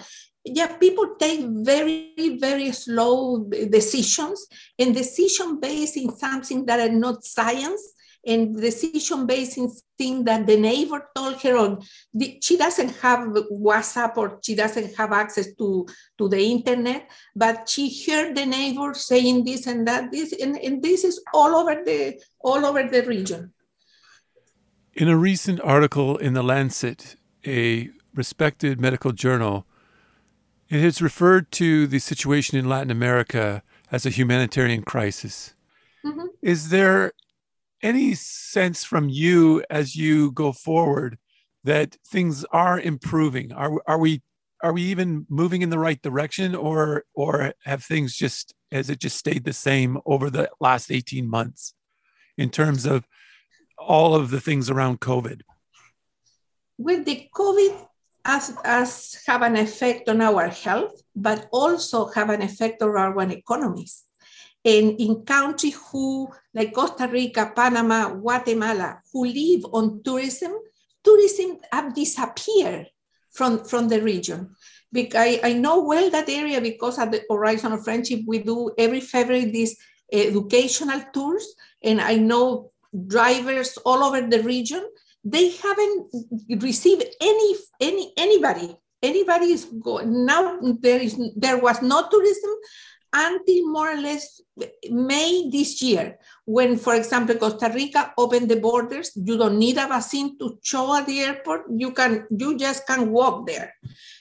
Yeah, 0.44 0.76
people 0.78 1.16
take 1.20 1.46
very, 1.46 2.38
very 2.40 2.72
slow 2.72 3.46
decisions, 3.70 4.48
and 4.80 4.94
decision 4.94 5.60
based 5.60 5.98
in 5.98 6.16
something 6.18 6.66
that 6.66 6.80
are 6.80 6.94
not 6.94 7.24
science 7.24 7.94
and 8.26 8.60
decision 8.60 9.26
based 9.26 9.58
in 9.58 9.72
thing 9.98 10.24
that 10.24 10.46
the 10.46 10.58
neighbor 10.58 11.10
told 11.16 11.42
her 11.42 11.58
on 11.58 11.82
the, 12.14 12.38
she 12.42 12.58
doesn't 12.58 12.90
have 12.98 13.20
whatsapp 13.52 14.16
or 14.16 14.40
she 14.44 14.56
doesn't 14.56 14.96
have 14.96 15.12
access 15.12 15.54
to 15.56 15.88
to 16.18 16.30
the 16.30 16.40
internet 16.40 17.10
but 17.36 17.68
she 17.68 17.90
heard 18.06 18.36
the 18.36 18.46
neighbor 18.46 18.94
saying 18.94 19.44
this 19.44 19.68
and 19.68 19.88
that 19.88 20.12
this 20.12 20.34
and, 20.34 20.58
and 20.58 20.84
this 20.84 21.04
is 21.04 21.22
all 21.34 21.56
over 21.56 21.84
the 21.84 22.20
all 22.42 22.66
over 22.66 22.84
the 22.88 23.04
region 23.04 23.52
in 24.94 25.08
a 25.08 25.18
recent 25.18 25.60
article 25.62 26.18
in 26.18 26.34
the 26.34 26.44
lancet 26.44 27.16
a 27.46 27.90
respected 28.14 28.80
medical 28.80 29.12
journal 29.12 29.66
it 30.70 30.80
has 30.82 31.02
referred 31.02 31.52
to 31.52 31.88
the 31.88 32.00
situation 32.00 32.58
in 32.58 32.70
latin 32.70 32.92
america 32.92 33.64
as 33.92 34.06
a 34.06 34.10
humanitarian 34.10 34.84
crisis 34.84 35.56
mm-hmm. 36.06 36.28
is 36.42 36.70
there 36.70 37.14
any 37.84 38.14
sense 38.16 38.84
from 38.84 39.10
you 39.10 39.64
as 39.70 39.96
you 39.96 40.32
go 40.32 40.52
forward 40.52 41.18
that 41.64 41.98
things 42.08 42.46
are 42.52 42.80
improving? 42.80 43.52
Are 43.52 43.82
are 43.88 43.98
we 43.98 44.22
are 44.64 44.74
we 44.74 44.84
even 44.84 45.26
moving 45.30 45.62
in 45.62 45.70
the 45.70 45.80
right 45.80 46.02
direction, 46.02 46.56
or 46.56 47.04
or 47.14 47.54
have 47.64 47.84
things 47.84 48.16
just 48.16 48.54
has 48.72 48.90
it 48.90 49.00
just 49.00 49.18
stayed 49.18 49.44
the 49.44 49.54
same 49.54 49.98
over 50.06 50.30
the 50.30 50.50
last 50.60 50.92
eighteen 50.92 51.30
months 51.30 51.74
in 52.38 52.50
terms 52.50 52.86
of 52.86 53.06
all 53.78 54.16
of 54.16 54.30
the 54.30 54.40
things 54.40 54.70
around 54.70 55.00
COVID? 55.00 55.42
With 56.78 57.06
the 57.06 57.28
COVID 57.36 57.88
as, 58.26 58.56
as 58.64 59.22
have 59.28 59.42
an 59.42 59.56
effect 59.56 60.08
on 60.08 60.22
our 60.22 60.48
health, 60.48 61.02
but 61.16 61.48
also 61.52 62.08
have 62.10 62.30
an 62.30 62.42
effect 62.42 62.82
on 62.82 62.96
our 62.96 63.20
economies. 63.32 64.04
And 64.64 65.00
in 65.00 65.24
countries 65.26 65.78
who, 65.92 66.30
like 66.54 66.74
Costa 66.74 67.08
Rica, 67.08 67.52
Panama, 67.56 68.14
Guatemala, 68.14 69.02
who 69.12 69.26
live 69.26 69.66
on 69.74 70.02
tourism, 70.04 70.54
tourism 71.04 71.58
have 71.72 71.96
disappeared 71.96 72.88
from, 73.32 73.64
from 73.64 73.88
the 73.88 74.02
region. 74.02 74.56
Because 74.94 75.20
I, 75.20 75.40
I 75.44 75.54
know 75.54 75.84
well 75.84 76.10
that 76.12 76.30
area 76.30 76.62
because 76.62 77.00
at 77.00 77.12
the 77.12 77.24
Horizon 77.30 77.72
of 77.72 77.84
Friendship, 77.84 78.22
we 78.28 78.40
do 78.40 78.72
every 78.78 79.00
February 79.00 79.46
these 79.46 79.78
educational 80.12 81.02
tours. 81.14 81.56
And 81.82 82.02
I 82.02 82.18
know 82.18 82.72
drivers 83.08 83.78
all 83.86 84.04
over 84.04 84.22
the 84.22 84.44
region. 84.44 84.86
They 85.24 85.52
haven't 85.52 86.14
received 86.62 87.06
any, 87.22 87.56
any 87.80 88.14
anybody. 88.18 88.76
Anybody 89.02 89.46
is 89.54 89.66
going 89.66 90.26
now. 90.26 90.60
There 90.62 91.00
is 91.02 91.20
there 91.36 91.58
was 91.58 91.82
no 91.82 92.08
tourism 92.08 92.52
until 93.14 93.72
more 93.72 93.92
or 93.92 93.98
less 93.98 94.42
May 94.90 95.50
this 95.50 95.82
year, 95.82 96.18
when, 96.46 96.78
for 96.78 96.96
example, 96.96 97.36
Costa 97.36 97.72
Rica 97.74 98.14
opened 98.18 98.50
the 98.50 98.58
borders, 98.58 99.12
you 99.16 99.38
don't 99.38 99.58
need 99.58 99.78
a 99.78 99.88
vaccine 99.88 100.38
to 100.40 100.60
show 100.62 100.96
at 100.96 101.08
the 101.08 101.20
airport. 101.20 101.64
You 101.70 101.92
can, 101.92 102.28
you 102.30 102.58
just 102.58 102.86
can 102.86 103.12
walk 103.12 103.48
there. 103.48 103.74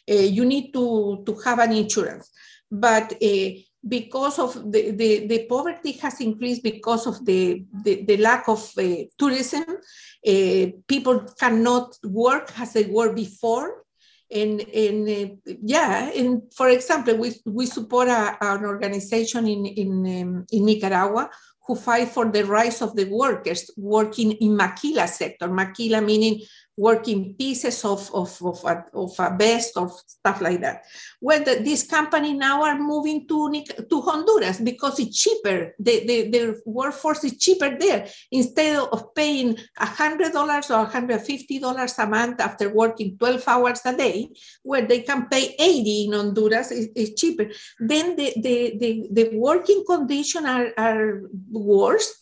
Uh, 0.09 0.14
you 0.14 0.44
need 0.44 0.73
to, 0.73 1.23
to 1.26 1.35
have 1.44 1.59
an 1.59 1.73
insurance. 1.73 2.30
But 2.70 3.12
uh, 3.23 3.50
because 3.87 4.38
of 4.38 4.54
the, 4.70 4.90
the, 4.92 5.26
the, 5.26 5.47
poverty 5.47 5.92
has 5.92 6.20
increased 6.20 6.62
because 6.62 7.06
of 7.06 7.25
the, 7.25 7.64
the, 7.85 8.04
the 8.04 8.16
lack 8.18 8.49
of 8.49 8.70
uh, 8.78 9.04
tourism, 9.18 9.64
uh, 9.68 10.66
people 10.87 11.26
cannot 11.38 11.97
work 12.04 12.52
as 12.59 12.73
they 12.73 12.85
were 12.85 13.12
before 13.12 13.85
and, 14.32 14.60
uh, 15.08 15.54
yeah, 15.62 16.10
for 16.54 16.68
example, 16.68 17.16
we, 17.16 17.34
we 17.46 17.66
support 17.66 18.08
a, 18.08 18.37
an 18.40 18.64
organization 18.64 19.49
in, 19.49 19.66
in, 19.66 20.22
um, 20.22 20.46
in 20.52 20.64
Nicaragua 20.64 21.30
who 21.66 21.75
fight 21.75 22.08
for 22.08 22.30
the 22.30 22.44
rights 22.44 22.80
of 22.82 22.96
the 22.96 23.04
workers 23.04 23.70
working 23.76 24.32
in 24.32 24.56
maquila 24.56 25.06
sector. 25.06 25.49
Maquila 25.49 26.00
meaning 26.00 26.40
working 26.80 27.34
pieces 27.34 27.84
of, 27.84 28.10
of, 28.14 28.30
of, 28.42 28.64
a, 28.64 28.84
of 28.94 29.12
a 29.18 29.37
vest 29.37 29.76
or 29.76 29.92
stuff 30.06 30.40
like 30.40 30.60
that. 30.62 30.84
Well, 31.20 31.44
the, 31.44 31.60
this 31.62 31.87
company 31.87 32.32
now 32.32 32.62
are 32.62 32.78
moving 32.78 33.28
to, 33.28 33.62
to 33.90 34.00
Honduras 34.00 34.60
because 34.60 34.99
it's 34.99 35.20
cheaper. 35.22 35.75
The, 35.78 36.06
the, 36.06 36.30
the 36.30 36.62
workforce 36.64 37.22
is 37.25 37.37
cheaper 37.37 37.76
there. 37.78 38.08
Instead 38.32 38.78
of 38.78 39.14
paying 39.14 39.58
$100 39.78 40.70
or 40.70 40.87
$150 40.87 41.99
a 41.99 42.06
month 42.06 42.40
after 42.40 42.72
working 42.72 43.18
12 43.18 43.46
hours 43.46 43.80
a 43.84 43.94
day, 43.94 44.30
where 44.62 44.87
they 44.87 45.00
can 45.02 45.28
pay 45.28 45.54
80 45.58 46.04
in 46.06 46.12
Honduras, 46.14 46.70
it's 46.72 47.20
cheaper. 47.20 47.46
Then 47.78 48.16
the, 48.16 48.32
the, 48.37 48.78
the, 48.80 49.08
the 49.12 49.37
working 49.37 49.84
conditions 49.87 50.46
are, 50.46 50.72
are 50.78 51.22
worse 51.50 52.14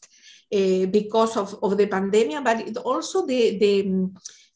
uh, 0.53 0.87
because 0.87 1.37
of, 1.37 1.55
of 1.62 1.77
the 1.77 1.87
pandemic, 1.87 2.43
but 2.43 2.77
also 2.79 3.25
the, 3.25 3.59
the 3.59 4.11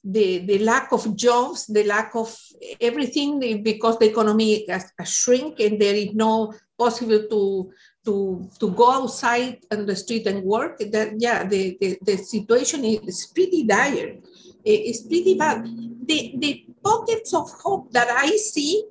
the, 0.04 0.38
the 0.46 0.58
lack 0.58 0.92
of 0.92 1.16
jobs, 1.16 1.66
the 1.66 1.84
lack 1.84 2.14
of 2.14 2.36
everything 2.80 3.62
because 3.62 3.98
the 3.98 4.10
economy 4.10 4.66
has, 4.68 4.92
has 4.98 5.08
shrink 5.08 5.60
and 5.60 5.80
there 5.80 5.94
is 5.94 6.12
no 6.12 6.52
possible 6.78 7.26
to 7.30 7.72
to 8.04 8.50
to 8.58 8.70
go 8.72 8.90
outside 8.90 9.58
on 9.70 9.86
the 9.86 9.94
street 9.94 10.26
and 10.26 10.42
work. 10.42 10.78
That 10.78 11.14
yeah, 11.18 11.44
the, 11.44 11.76
the, 11.80 11.98
the 12.02 12.16
situation 12.16 12.84
is 12.84 13.30
pretty 13.32 13.64
dire. 13.64 14.16
It's 14.64 15.02
pretty 15.02 15.34
bad. 15.38 15.64
The 16.06 16.34
the 16.38 16.66
pockets 16.82 17.32
of 17.32 17.50
hope 17.62 17.92
that 17.92 18.10
I 18.10 18.36
see 18.36 18.84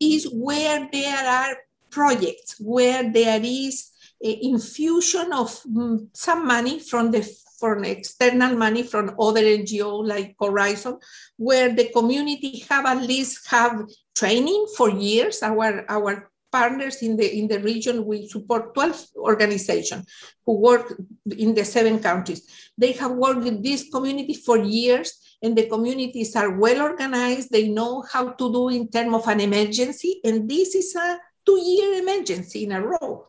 is 0.00 0.28
where 0.30 0.88
there 0.92 1.24
are 1.26 1.56
projects, 1.90 2.56
where 2.60 3.10
there 3.10 3.40
is 3.42 3.90
infusion 4.20 5.32
of 5.32 5.48
mm, 5.62 6.08
some 6.12 6.46
money 6.46 6.78
from 6.80 7.10
the 7.10 7.22
from 7.58 7.84
external 7.84 8.56
money 8.56 8.82
from 8.82 9.14
other 9.18 9.42
NGO 9.42 10.06
like 10.06 10.36
Horizon, 10.40 10.98
where 11.36 11.74
the 11.74 11.88
community 11.90 12.64
have 12.68 12.86
at 12.86 13.02
least 13.02 13.48
have 13.48 13.82
training 14.14 14.66
for 14.76 14.90
years. 14.90 15.42
Our, 15.42 15.84
our 15.88 16.30
partners 16.50 17.02
in 17.02 17.16
the, 17.16 17.38
in 17.38 17.48
the 17.48 17.60
region, 17.60 18.04
we 18.04 18.28
support 18.28 18.74
12 18.74 19.06
organizations 19.16 20.06
who 20.46 20.58
work 20.58 20.94
in 21.36 21.54
the 21.54 21.64
seven 21.64 21.98
countries. 21.98 22.42
They 22.76 22.92
have 22.92 23.12
worked 23.12 23.44
with 23.44 23.62
this 23.62 23.88
community 23.90 24.34
for 24.34 24.58
years 24.58 25.12
and 25.42 25.56
the 25.56 25.68
communities 25.68 26.34
are 26.34 26.50
well 26.50 26.82
organized. 26.82 27.50
They 27.50 27.68
know 27.68 28.02
how 28.10 28.30
to 28.30 28.52
do 28.52 28.68
in 28.70 28.88
terms 28.88 29.14
of 29.14 29.28
an 29.28 29.40
emergency. 29.40 30.20
And 30.24 30.48
this 30.48 30.74
is 30.74 30.94
a 30.96 31.18
two 31.46 31.60
year 31.60 32.02
emergency 32.02 32.64
in 32.64 32.72
a 32.72 32.82
row. 32.82 33.27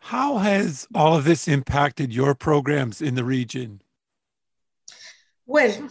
How 0.00 0.38
has 0.38 0.88
all 0.94 1.14
of 1.16 1.24
this 1.24 1.46
impacted 1.46 2.12
your 2.12 2.34
programs 2.34 3.00
in 3.00 3.14
the 3.14 3.24
region? 3.24 3.82
Well, 5.46 5.90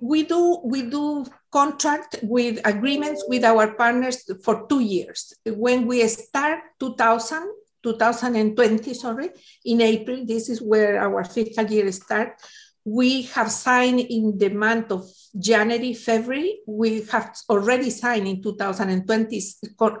we 0.00 0.24
do 0.24 0.60
we 0.64 0.82
do 0.82 1.24
contract 1.50 2.16
with 2.22 2.60
agreements 2.64 3.24
with 3.28 3.44
our 3.44 3.74
partners 3.74 4.24
for 4.44 4.66
two 4.68 4.80
years. 4.80 5.32
When 5.46 5.86
we 5.86 6.06
start 6.08 6.60
2000, 6.80 7.52
2020, 7.82 8.94
sorry, 8.94 9.30
in 9.64 9.80
April, 9.80 10.24
this 10.24 10.48
is 10.48 10.60
where 10.60 10.98
our 11.00 11.24
fiscal 11.24 11.66
year 11.66 11.90
starts. 11.92 12.44
We 12.84 13.22
have 13.34 13.50
signed 13.50 14.00
in 14.00 14.38
the 14.38 14.48
month 14.48 14.90
of 14.90 15.08
January, 15.38 15.94
February. 15.94 16.60
We 16.66 17.02
have 17.12 17.36
already 17.48 17.90
signed 17.90 18.26
in 18.26 18.42
2020 18.42 19.42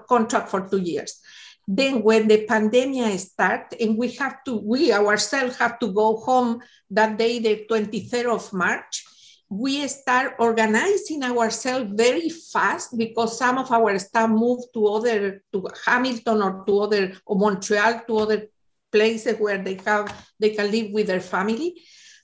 contract 0.08 0.48
for 0.48 0.68
two 0.68 0.78
years. 0.78 1.20
Then 1.66 2.02
when 2.02 2.28
the 2.28 2.44
pandemic 2.46 3.20
started 3.20 3.80
and 3.80 3.96
we 3.96 4.10
have 4.12 4.42
to, 4.44 4.56
we 4.56 4.92
ourselves 4.92 5.56
have 5.58 5.78
to 5.78 5.92
go 5.92 6.16
home 6.16 6.60
that 6.90 7.16
day, 7.16 7.38
the 7.38 7.66
23rd 7.70 8.34
of 8.34 8.52
March, 8.52 9.04
we 9.52 9.86
start 9.86 10.36
organizing 10.38 11.22
ourselves 11.22 11.90
very 11.92 12.30
fast 12.30 12.96
because 12.96 13.36
some 13.36 13.58
of 13.58 13.70
our 13.70 13.98
staff 13.98 14.30
moved 14.30 14.72
to 14.72 14.86
other 14.86 15.42
to 15.52 15.68
Hamilton 15.84 16.40
or 16.40 16.64
to 16.64 16.80
other 16.80 17.12
or 17.26 17.36
Montreal 17.36 18.00
to 18.06 18.16
other 18.16 18.46
places 18.90 19.36
where 19.38 19.58
they 19.58 19.78
have 19.84 20.08
they 20.40 20.50
can 20.56 20.70
live 20.70 20.92
with 20.92 21.06
their 21.06 21.20
family. 21.20 21.76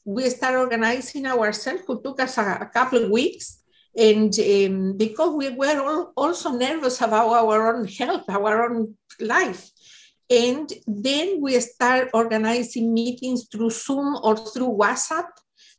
We 0.07 0.31
start 0.31 0.57
organizing 0.57 1.27
ourselves. 1.27 1.83
It 1.87 2.03
took 2.03 2.19
us 2.21 2.39
a, 2.39 2.65
a 2.65 2.71
couple 2.73 3.05
of 3.05 3.11
weeks, 3.11 3.61
and 3.95 4.33
um, 4.33 4.97
because 4.97 5.35
we 5.37 5.51
were 5.51 5.81
all, 5.81 6.13
also 6.17 6.53
nervous 6.53 7.01
about 7.03 7.29
our 7.29 7.77
own 7.77 7.87
health, 7.87 8.25
our 8.29 8.73
own 8.73 8.95
life. 9.21 9.71
And 10.31 10.71
then 10.87 11.41
we 11.41 11.59
start 11.61 12.11
organizing 12.13 12.93
meetings 12.93 13.49
through 13.51 13.71
Zoom 13.71 14.19
or 14.23 14.37
through 14.37 14.77
WhatsApp 14.77 15.29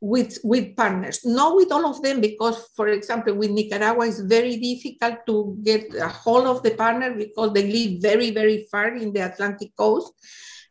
with, 0.02 0.40
with 0.44 0.76
partners. 0.76 1.24
Not 1.24 1.56
with 1.56 1.72
all 1.72 1.86
of 1.86 2.02
them, 2.02 2.20
because, 2.20 2.68
for 2.76 2.88
example, 2.88 3.36
with 3.36 3.52
Nicaragua, 3.52 4.08
it's 4.08 4.22
very 4.22 4.58
difficult 4.58 5.26
to 5.28 5.58
get 5.62 5.94
a 5.94 6.08
hold 6.08 6.48
of 6.48 6.64
the 6.64 6.72
partner 6.72 7.14
because 7.14 7.54
they 7.54 7.72
live 7.72 8.02
very, 8.02 8.32
very 8.32 8.68
far 8.72 8.96
in 8.96 9.14
the 9.14 9.20
Atlantic 9.20 9.76
coast. 9.76 10.14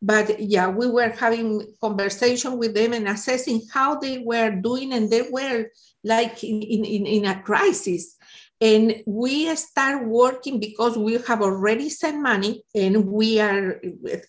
But 0.00 0.40
yeah, 0.40 0.68
we 0.68 0.88
were 0.88 1.10
having 1.10 1.74
conversation 1.80 2.56
with 2.56 2.74
them 2.74 2.92
and 2.92 3.08
assessing 3.08 3.62
how 3.72 3.98
they 3.98 4.18
were 4.18 4.52
doing, 4.52 4.92
and 4.92 5.10
they 5.10 5.22
were 5.30 5.66
like 6.04 6.42
in, 6.42 6.62
in, 6.62 7.06
in 7.06 7.24
a 7.26 7.42
crisis. 7.42 8.16
And 8.60 9.02
we 9.06 9.54
start 9.54 10.06
working 10.06 10.58
because 10.58 10.98
we 10.98 11.14
have 11.28 11.42
already 11.42 11.88
sent 11.88 12.20
money 12.20 12.64
and 12.74 13.06
we 13.06 13.38
are 13.38 13.80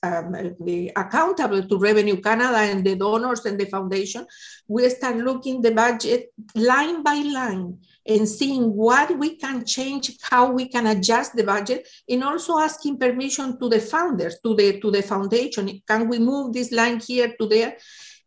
um, 0.04 0.56
accountable 0.96 1.68
to 1.68 1.78
Revenue 1.80 2.22
Canada 2.22 2.58
and 2.58 2.86
the 2.86 2.96
donors 2.96 3.46
and 3.46 3.60
the 3.60 3.66
foundation. 3.66 4.28
We 4.68 4.88
start 4.90 5.18
looking 5.18 5.64
the 5.64 5.72
budget 5.72 6.32
line 6.54 7.02
by 7.02 7.16
line 7.16 7.80
and 8.06 8.28
seeing 8.28 8.76
what 8.76 9.18
we 9.18 9.36
can 9.38 9.66
change, 9.66 10.18
how 10.22 10.52
we 10.52 10.68
can 10.68 10.88
adjust 10.88 11.36
the 11.36 11.44
budget, 11.44 11.88
and 12.08 12.24
also 12.24 12.60
asking 12.60 13.00
permission 13.00 13.60
to 13.60 13.68
the 13.68 13.80
founders, 13.80 14.38
to 14.44 14.56
the 14.56 14.80
to 14.80 14.92
the 14.92 15.02
foundation. 15.02 15.82
Can 15.88 16.08
we 16.08 16.20
move 16.20 16.54
this 16.54 16.72
line 16.72 17.00
here 17.00 17.34
to 17.40 17.48
there? 17.48 17.78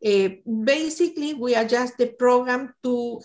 Uh, 0.05 0.29
basically, 0.65 1.35
we 1.35 1.55
adjust 1.55 1.97
the 1.97 2.09
program 2.19 2.75
to 2.83 3.21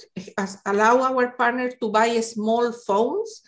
allow 0.65 1.01
our 1.01 1.31
partners 1.31 1.73
to 1.81 1.89
buy 1.89 2.19
small 2.21 2.71
phones, 2.71 3.41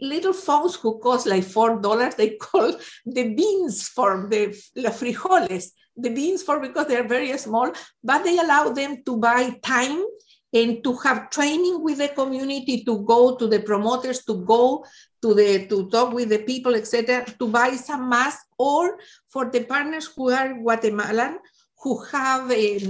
little 0.00 0.32
phones 0.32 0.76
who 0.76 0.98
cost 1.00 1.26
like 1.26 1.42
four 1.42 1.80
dollars. 1.80 2.14
They 2.14 2.36
call 2.36 2.76
the 3.04 3.34
beans 3.34 3.88
for 3.88 4.28
the 4.30 4.54
la 4.76 4.90
frijoles, 4.90 5.72
the 5.96 6.10
beans 6.10 6.42
for 6.42 6.60
because 6.60 6.86
they're 6.86 7.08
very 7.08 7.36
small, 7.38 7.72
but 8.04 8.22
they 8.22 8.38
allow 8.38 8.70
them 8.70 9.02
to 9.06 9.16
buy 9.16 9.50
time 9.62 10.04
and 10.52 10.82
to 10.82 10.96
have 10.98 11.30
training 11.30 11.82
with 11.82 11.98
the 11.98 12.08
community 12.08 12.84
to 12.84 13.04
go 13.04 13.36
to 13.36 13.46
the 13.46 13.60
promoters 13.60 14.24
to 14.24 14.44
go 14.44 14.84
to 15.20 15.34
the 15.34 15.66
to 15.66 15.88
talk 15.90 16.14
with 16.14 16.30
the 16.30 16.38
people 16.38 16.74
etc 16.74 17.26
to 17.38 17.48
buy 17.48 17.72
some 17.72 18.08
masks 18.08 18.46
or 18.58 18.98
for 19.28 19.50
the 19.50 19.64
partners 19.64 20.08
who 20.16 20.30
are 20.30 20.54
guatemalan 20.54 21.38
who 21.80 22.02
have 22.04 22.50
a 22.50 22.80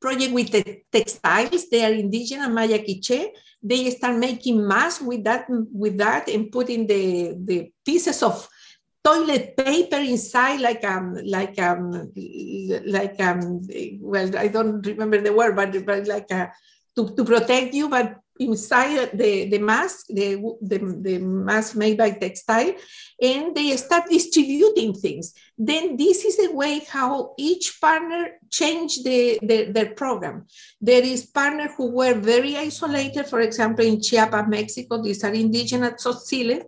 project 0.00 0.32
with 0.32 0.50
the 0.50 0.82
textiles. 0.90 1.68
They 1.70 1.84
are 1.84 1.92
indigenous 1.92 2.48
Maya 2.48 2.78
Quiche. 2.78 3.30
They 3.62 3.90
start 3.90 4.18
making 4.18 4.66
masks 4.66 5.02
with 5.02 5.22
that, 5.24 5.46
with 5.48 5.98
that 5.98 6.28
and 6.28 6.50
putting 6.50 6.86
the, 6.86 7.34
the 7.38 7.70
pieces 7.84 8.22
of 8.22 8.48
toilet 9.04 9.56
paper 9.56 9.96
inside 9.96 10.60
like 10.60 10.84
um 10.84 11.18
like 11.24 11.58
um 11.58 12.12
like 12.86 13.20
um 13.20 13.60
well 14.00 14.36
I 14.36 14.46
don't 14.46 14.84
remember 14.86 15.20
the 15.20 15.32
word 15.32 15.56
but, 15.56 15.74
but 15.84 16.06
like 16.06 16.30
a, 16.30 16.52
to, 16.94 17.14
to 17.16 17.24
protect 17.24 17.74
you 17.74 17.88
but 17.88 18.18
inside 18.46 19.10
the, 19.12 19.48
the 19.48 19.58
mask, 19.58 20.06
the, 20.08 20.36
the, 20.60 20.78
the 21.00 21.18
mask 21.18 21.76
made 21.76 21.98
by 21.98 22.10
textile, 22.10 22.74
and 23.20 23.54
they 23.54 23.76
start 23.76 24.04
distributing 24.10 24.94
things. 24.94 25.34
Then 25.56 25.96
this 25.96 26.24
is 26.24 26.38
a 26.38 26.52
way 26.52 26.80
how 26.88 27.34
each 27.38 27.80
partner 27.80 28.32
changed 28.50 29.04
the, 29.04 29.38
the, 29.42 29.64
their 29.72 29.94
program. 29.94 30.46
There 30.80 31.02
is 31.02 31.26
partners 31.26 31.70
who 31.76 31.90
were 31.90 32.14
very 32.14 32.56
isolated, 32.56 33.26
for 33.26 33.40
example, 33.40 33.84
in 33.84 34.00
Chiapas, 34.00 34.46
Mexico, 34.48 35.02
these 35.02 35.24
are 35.24 35.32
indigenous 35.32 36.04
Tzotzile. 36.04 36.64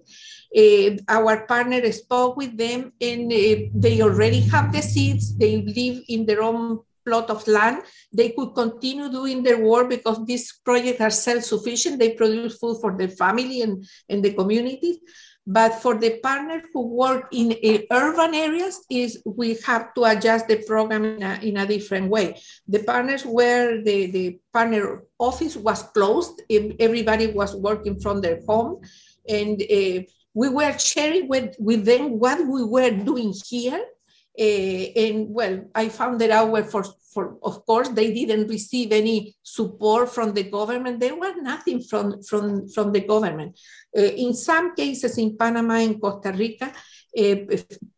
Uh, 0.57 0.97
our 1.09 1.47
partner 1.47 1.91
spoke 1.91 2.37
with 2.37 2.57
them 2.57 2.93
and 3.01 3.33
uh, 3.33 3.57
they 3.75 4.01
already 4.01 4.41
have 4.41 4.73
the 4.73 4.81
seeds. 4.81 5.37
They 5.37 5.63
live 5.63 6.05
in 6.09 6.27
their 6.27 6.43
own 6.43 6.79
plot 7.05 7.31
of 7.31 7.47
land, 7.47 7.83
they 8.12 8.31
could 8.31 8.55
continue 8.55 9.11
doing 9.11 9.43
their 9.43 9.59
work 9.59 9.88
because 9.88 10.25
these 10.25 10.61
projects 10.64 11.01
are 11.01 11.11
self-sufficient. 11.11 11.99
They 11.99 12.12
produce 12.12 12.59
food 12.59 12.79
for 12.81 12.97
their 12.97 13.09
family 13.09 13.62
and, 13.62 13.87
and 14.09 14.25
the 14.25 14.33
community. 14.33 15.01
But 15.47 15.75
for 15.83 15.99
the 15.99 16.21
partners 16.21 16.64
who 16.73 16.87
work 16.87 17.29
in 17.33 17.55
urban 17.90 18.35
areas, 18.35 18.81
is 18.90 19.23
we 19.27 19.59
have 19.67 19.93
to 19.95 20.05
adjust 20.05 20.49
the 20.49 20.64
program 20.67 21.05
in 21.05 21.23
a, 21.23 21.38
in 21.43 21.57
a 21.59 21.67
different 21.67 22.09
way. 22.09 22.40
The 22.67 22.83
partners 22.83 23.27
where 23.27 23.83
the, 23.83 24.07
the 24.07 24.38
partner 24.55 25.03
office 25.19 25.55
was 25.55 25.83
closed, 25.83 26.40
everybody 26.81 27.27
was 27.27 27.55
working 27.55 28.01
from 28.01 28.23
their 28.23 28.40
home, 28.49 28.81
and 29.29 29.61
uh, 29.61 30.03
we 30.33 30.49
were 30.49 30.79
sharing 30.79 31.29
with, 31.29 31.55
with 31.59 31.85
them 31.85 32.19
what 32.19 32.38
we 32.47 32.64
were 32.64 32.90
doing 32.90 33.35
here 33.47 33.81
uh, 33.81 33.94
and 34.38 35.29
well, 35.31 35.64
I 35.75 35.88
found 35.88 36.20
that 36.20 36.31
out 36.31 36.70
for, 36.70 36.85
for, 37.12 37.37
of 37.42 37.64
course, 37.64 37.88
they 37.90 38.12
didn't 38.12 38.49
receive 38.49 38.90
any 38.90 39.37
support 39.42 40.11
from 40.11 40.35
the 40.35 40.42
government. 40.44 41.01
There 41.01 41.14
was 41.14 41.35
nothing 41.40 41.81
from, 41.83 42.23
from, 42.23 42.68
from 42.68 42.92
the 42.92 43.01
government. 43.01 43.59
Uh, 43.97 44.03
in 44.03 44.35
some 44.35 44.75
cases 44.75 45.18
in 45.18 45.37
Panama 45.37 45.75
and 45.75 46.01
Costa 46.01 46.33
Rica, 46.33 46.73
uh, 47.16 47.37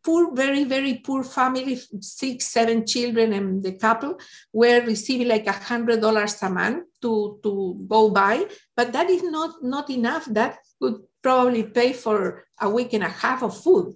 poor, 0.03 0.35
very, 0.35 0.63
very 0.63 1.01
poor 1.03 1.23
family, 1.23 1.79
six, 2.01 2.47
seven 2.47 2.85
children 2.85 3.33
and 3.33 3.63
the 3.63 3.71
couple 3.71 4.19
were 4.53 4.81
receiving 4.81 5.27
like 5.27 5.47
a 5.47 5.53
hundred 5.53 6.01
dollars 6.01 6.41
a 6.43 6.49
month 6.51 6.83
to, 7.01 7.39
to 7.41 7.83
go 7.87 8.11
by, 8.11 8.45
but 8.75 8.93
that 8.93 9.09
is 9.09 9.23
not, 9.23 9.63
not 9.63 9.89
enough. 9.89 10.25
That 10.25 10.59
could 10.79 11.01
probably 11.23 11.63
pay 11.63 11.93
for 11.93 12.45
a 12.61 12.69
week 12.69 12.93
and 12.93 13.03
a 13.03 13.09
half 13.09 13.41
of 13.41 13.59
food. 13.59 13.95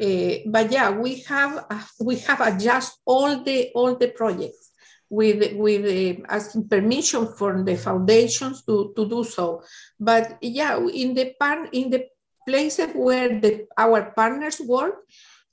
Uh, 0.00 0.42
but 0.46 0.72
yeah, 0.72 0.90
we 0.90 1.20
have 1.22 1.66
uh, 1.70 1.82
we 2.00 2.16
have 2.18 2.40
adjust 2.40 2.98
all 3.04 3.42
the 3.42 3.70
all 3.74 3.94
the 3.94 4.08
projects 4.08 4.72
with 5.08 5.54
with 5.54 5.84
uh, 5.86 6.22
asking 6.28 6.68
permission 6.68 7.32
from 7.34 7.64
the 7.64 7.76
foundations 7.76 8.64
to, 8.64 8.92
to 8.96 9.08
do 9.08 9.22
so. 9.22 9.62
But 10.00 10.38
yeah, 10.40 10.78
in 10.78 11.14
the 11.14 11.34
pan 11.38 11.68
in 11.72 11.90
the 11.90 12.06
places 12.46 12.90
where 12.94 13.40
the 13.40 13.66
our 13.78 14.12
partners 14.16 14.60
work, 14.60 14.96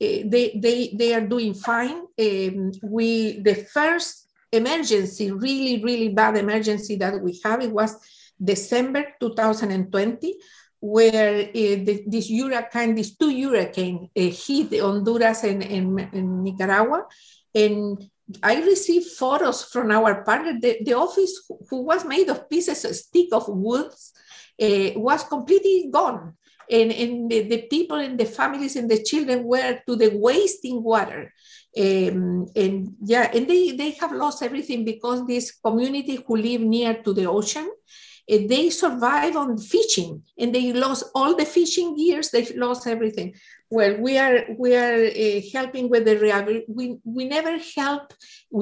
uh, 0.01 0.25
they 0.25 0.57
they 0.57 0.95
they 0.97 1.13
are 1.13 1.27
doing 1.27 1.53
fine. 1.53 2.07
Um, 2.19 2.71
we 2.81 3.41
the 3.41 3.55
first 3.71 4.27
emergency, 4.51 5.31
really 5.31 5.83
really 5.83 6.09
bad 6.09 6.35
emergency 6.35 6.95
that 6.97 7.21
we 7.21 7.39
have, 7.43 7.61
it 7.61 7.71
was 7.71 7.95
December 8.43 9.05
2020 9.19 10.35
where 10.81 11.41
uh, 11.47 11.77
the, 11.85 12.03
this 12.07 12.29
hurricane, 12.29 12.95
these 12.95 13.15
two 13.15 13.29
hurricanes 13.29 14.09
uh, 14.17 14.21
hit 14.21 14.81
Honduras 14.81 15.43
and, 15.43 15.63
and, 15.63 15.99
and, 16.11 16.43
Nicaragua. 16.43 17.05
And 17.53 18.03
I 18.41 18.63
received 18.63 19.11
photos 19.11 19.63
from 19.63 19.91
our 19.91 20.23
partner. 20.23 20.57
The, 20.59 20.79
the 20.83 20.93
office, 20.93 21.47
who 21.69 21.83
was 21.83 22.03
made 22.03 22.29
of 22.29 22.49
pieces 22.49 22.83
of 22.83 22.95
stick 22.95 23.27
of 23.31 23.47
woods, 23.47 24.11
uh, 24.59 24.89
was 24.95 25.23
completely 25.23 25.89
gone. 25.91 26.33
And, 26.69 26.91
and 26.91 27.29
the, 27.29 27.41
the, 27.41 27.61
people 27.63 27.97
and 27.97 28.19
the 28.19 28.25
families 28.25 28.75
and 28.75 28.89
the 28.89 29.03
children 29.03 29.43
were 29.43 29.79
to 29.87 29.95
the 29.95 30.09
wasting 30.15 30.81
water. 30.81 31.31
Um, 31.77 32.47
and 32.55 32.95
yeah, 33.03 33.29
and 33.33 33.47
they, 33.47 33.71
they 33.71 33.91
have 33.91 34.13
lost 34.13 34.41
everything 34.41 34.83
because 34.83 35.27
this 35.27 35.51
community 35.51 36.23
who 36.25 36.37
live 36.37 36.61
near 36.61 37.03
to 37.03 37.13
the 37.13 37.25
ocean, 37.25 37.69
they 38.27 38.69
survive 38.69 39.35
on 39.35 39.57
fishing 39.57 40.23
and 40.37 40.53
they 40.53 40.73
lost 40.73 41.05
all 41.15 41.35
the 41.35 41.45
fishing 41.45 41.95
gears 41.95 42.29
they 42.29 42.45
lost 42.55 42.87
everything. 42.87 43.33
Well 43.69 43.97
we 43.97 44.17
are 44.17 44.45
we 44.57 44.75
are 44.75 45.05
uh, 45.05 45.41
helping 45.53 45.89
with 45.89 46.05
the 46.05 46.17
rehabilitation 46.17 46.73
we, 46.75 46.97
we 47.03 47.25
never 47.25 47.57
help 47.75 48.13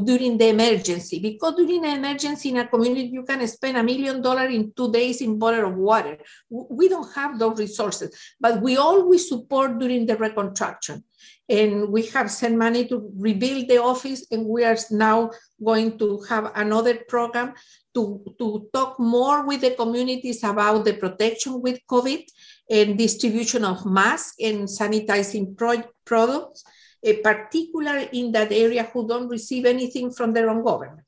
during 0.04 0.38
the 0.38 0.50
emergency 0.50 1.19
because 1.19 1.56
during 1.56 1.84
an 1.86 1.98
emergency 1.98 2.50
in 2.50 2.58
a 2.58 2.67
community 2.67 3.10
you 3.12 3.24
can 3.24 3.45
spend 3.48 3.78
a 3.78 3.84
million 3.84 4.22
dollars 4.22 4.54
in 4.54 4.72
two 4.76 4.91
days 4.91 5.22
in 5.22 5.39
bottle 5.39 5.67
of 5.67 5.76
water 5.76 6.17
we 6.50 6.88
don't 6.88 7.12
have 7.13 7.39
those 7.39 7.58
resources 7.58 8.15
but 8.39 8.62
we 8.62 8.78
always 8.78 9.28
support 9.28 9.80
during 9.80 10.06
the 10.06 10.15
reconstruction 10.15 11.04
and 11.49 11.89
we 11.89 12.05
have 12.07 12.29
sent 12.29 12.57
money 12.57 12.88
to 12.88 13.12
rebuild 13.17 13.67
the 13.67 13.81
office 13.81 14.25
and 14.31 14.45
we 14.45 14.63
are 14.63 14.77
now 14.91 15.31
going 15.63 15.97
to 15.97 16.21
have 16.29 16.51
another 16.55 16.95
program 17.07 17.53
to, 17.95 18.23
to 18.38 18.69
talk 18.71 18.99
more 18.99 19.45
with 19.45 19.62
the 19.62 19.71
communities 19.71 20.43
about 20.43 20.85
the 20.85 20.93
protection 20.93 21.62
with 21.62 21.79
COVID 21.89 22.23
and 22.69 22.97
distribution 22.97 23.65
of 23.65 23.85
masks 23.85 24.35
and 24.39 24.67
sanitizing 24.67 25.57
pro 25.57 25.81
products, 26.05 26.63
uh, 27.07 27.13
particularly 27.23 28.09
in 28.13 28.31
that 28.31 28.51
area 28.51 28.83
who 28.93 29.07
don't 29.07 29.27
receive 29.27 29.65
anything 29.65 30.12
from 30.12 30.33
their 30.33 30.49
own 30.49 30.63
government. 30.63 31.01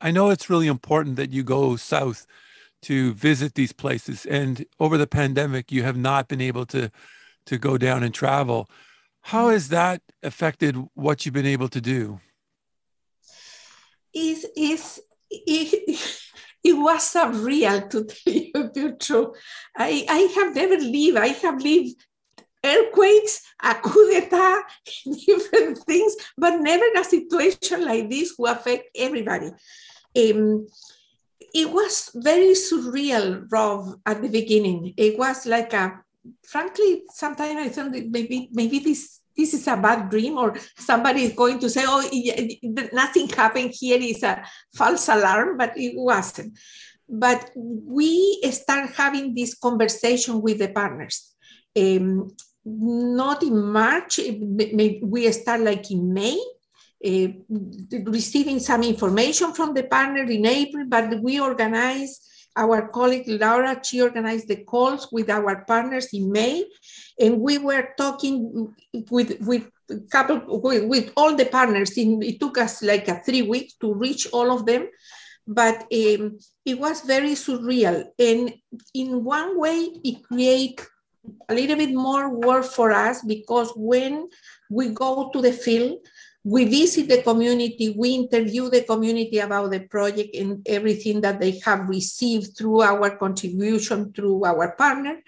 I 0.00 0.10
know 0.10 0.30
it's 0.30 0.48
really 0.48 0.66
important 0.66 1.16
that 1.16 1.32
you 1.32 1.42
go 1.42 1.76
south 1.76 2.26
to 2.82 3.12
visit 3.12 3.54
these 3.54 3.72
places. 3.72 4.26
And 4.26 4.64
over 4.80 4.98
the 4.98 5.06
pandemic, 5.06 5.70
you 5.70 5.82
have 5.84 5.96
not 5.96 6.28
been 6.28 6.40
able 6.40 6.66
to 6.66 6.90
to 7.44 7.58
go 7.58 7.76
down 7.76 8.04
and 8.04 8.14
travel. 8.14 8.70
How 9.22 9.48
has 9.48 9.68
that 9.68 10.02
affected 10.22 10.76
what 10.94 11.24
you've 11.24 11.34
been 11.34 11.46
able 11.46 11.68
to 11.68 11.80
do? 11.80 12.20
Is 14.14 14.46
is 14.56 15.00
it, 15.30 15.98
it 16.64 16.72
was 16.74 17.14
surreal 17.14 17.88
to 17.90 18.04
tell 18.04 18.34
you 18.34 18.52
the 18.52 18.96
truth. 19.00 19.36
I, 19.76 20.04
I 20.08 20.18
have 20.34 20.54
never 20.54 20.76
lived, 20.76 21.16
I 21.16 21.28
have 21.28 21.62
lived 21.62 22.04
earthquakes, 22.64 23.42
a 23.62 23.74
coup 23.74 24.10
d'etat, 24.10 24.62
different 25.26 25.78
things, 25.78 26.14
but 26.36 26.60
never 26.60 26.84
a 26.96 27.04
situation 27.04 27.84
like 27.84 28.08
this 28.08 28.34
who 28.36 28.46
affect 28.46 28.84
everybody. 28.96 29.50
Um, 30.16 30.66
it 31.54 31.70
was 31.70 32.10
very 32.14 32.54
surreal, 32.54 33.46
Rob, 33.50 33.98
at 34.06 34.22
the 34.22 34.28
beginning. 34.28 34.94
It 34.96 35.18
was 35.18 35.46
like 35.46 35.72
a, 35.72 36.00
frankly, 36.44 37.02
sometimes 37.12 37.58
I 37.58 37.68
thought 37.68 37.90
maybe 37.90 38.48
maybe 38.52 38.78
this 38.78 39.20
this 39.36 39.54
is 39.54 39.66
a 39.66 39.76
bad 39.76 40.10
dream, 40.10 40.36
or 40.36 40.54
somebody 40.76 41.22
is 41.24 41.32
going 41.32 41.58
to 41.60 41.70
say, 41.70 41.84
"Oh, 41.86 42.02
nothing 42.92 43.28
happened 43.28 43.72
here 43.72 43.98
is 44.00 44.22
a 44.22 44.42
false 44.74 45.08
alarm," 45.08 45.56
but 45.56 45.72
it 45.76 45.94
wasn't. 45.96 46.58
But 47.08 47.50
we 47.56 48.40
start 48.50 48.90
having 48.94 49.34
this 49.34 49.54
conversation 49.54 50.40
with 50.40 50.58
the 50.58 50.68
partners. 50.68 51.34
Um, 51.76 52.34
not 52.64 53.42
in 53.42 53.72
March, 53.72 54.18
we 54.18 55.32
start 55.32 55.60
like 55.60 55.90
in 55.90 56.12
May, 56.12 56.38
uh, 57.04 57.28
receiving 58.04 58.60
some 58.60 58.82
information 58.82 59.52
from 59.52 59.74
the 59.74 59.82
partner 59.82 60.22
in 60.22 60.46
April, 60.46 60.86
but 60.88 61.20
we 61.20 61.40
organize 61.40 62.20
our 62.56 62.88
colleague 62.88 63.24
Laura, 63.26 63.80
she 63.82 64.02
organized 64.02 64.48
the 64.48 64.64
calls 64.64 65.08
with 65.10 65.30
our 65.30 65.64
partners 65.64 66.08
in 66.12 66.30
May, 66.30 66.64
and 67.18 67.40
we 67.40 67.58
were 67.58 67.88
talking 67.96 68.74
with 69.10 69.40
with 69.40 69.68
couple 70.10 70.60
with, 70.60 70.84
with 70.84 71.12
all 71.16 71.34
the 71.36 71.46
partners. 71.46 71.96
In, 71.96 72.22
it 72.22 72.40
took 72.40 72.58
us 72.58 72.82
like 72.82 73.08
a 73.08 73.20
three 73.24 73.42
weeks 73.42 73.74
to 73.80 73.94
reach 73.94 74.26
all 74.32 74.52
of 74.52 74.66
them, 74.66 74.88
but 75.46 75.82
um, 75.82 76.38
it 76.64 76.78
was 76.78 77.02
very 77.02 77.32
surreal. 77.32 78.04
And 78.18 78.54
in 78.94 79.24
one 79.24 79.58
way, 79.58 79.88
it 80.04 80.22
created 80.24 80.80
a 81.48 81.54
little 81.54 81.76
bit 81.76 81.94
more 81.94 82.28
work 82.30 82.64
for 82.64 82.92
us 82.92 83.22
because 83.22 83.72
when 83.76 84.28
we 84.70 84.88
go 84.88 85.30
to 85.32 85.40
the 85.40 85.52
field, 85.52 85.98
we 86.44 86.64
visit 86.64 87.08
the 87.08 87.22
community, 87.22 87.94
we 87.96 88.10
interview 88.10 88.68
the 88.68 88.82
community 88.82 89.38
about 89.38 89.70
the 89.70 89.80
project 89.80 90.34
and 90.34 90.66
everything 90.66 91.20
that 91.20 91.38
they 91.38 91.60
have 91.64 91.88
received 91.88 92.56
through 92.56 92.82
our 92.82 93.16
contribution 93.16 94.12
through 94.12 94.44
our 94.44 94.72
partner. 94.72 95.22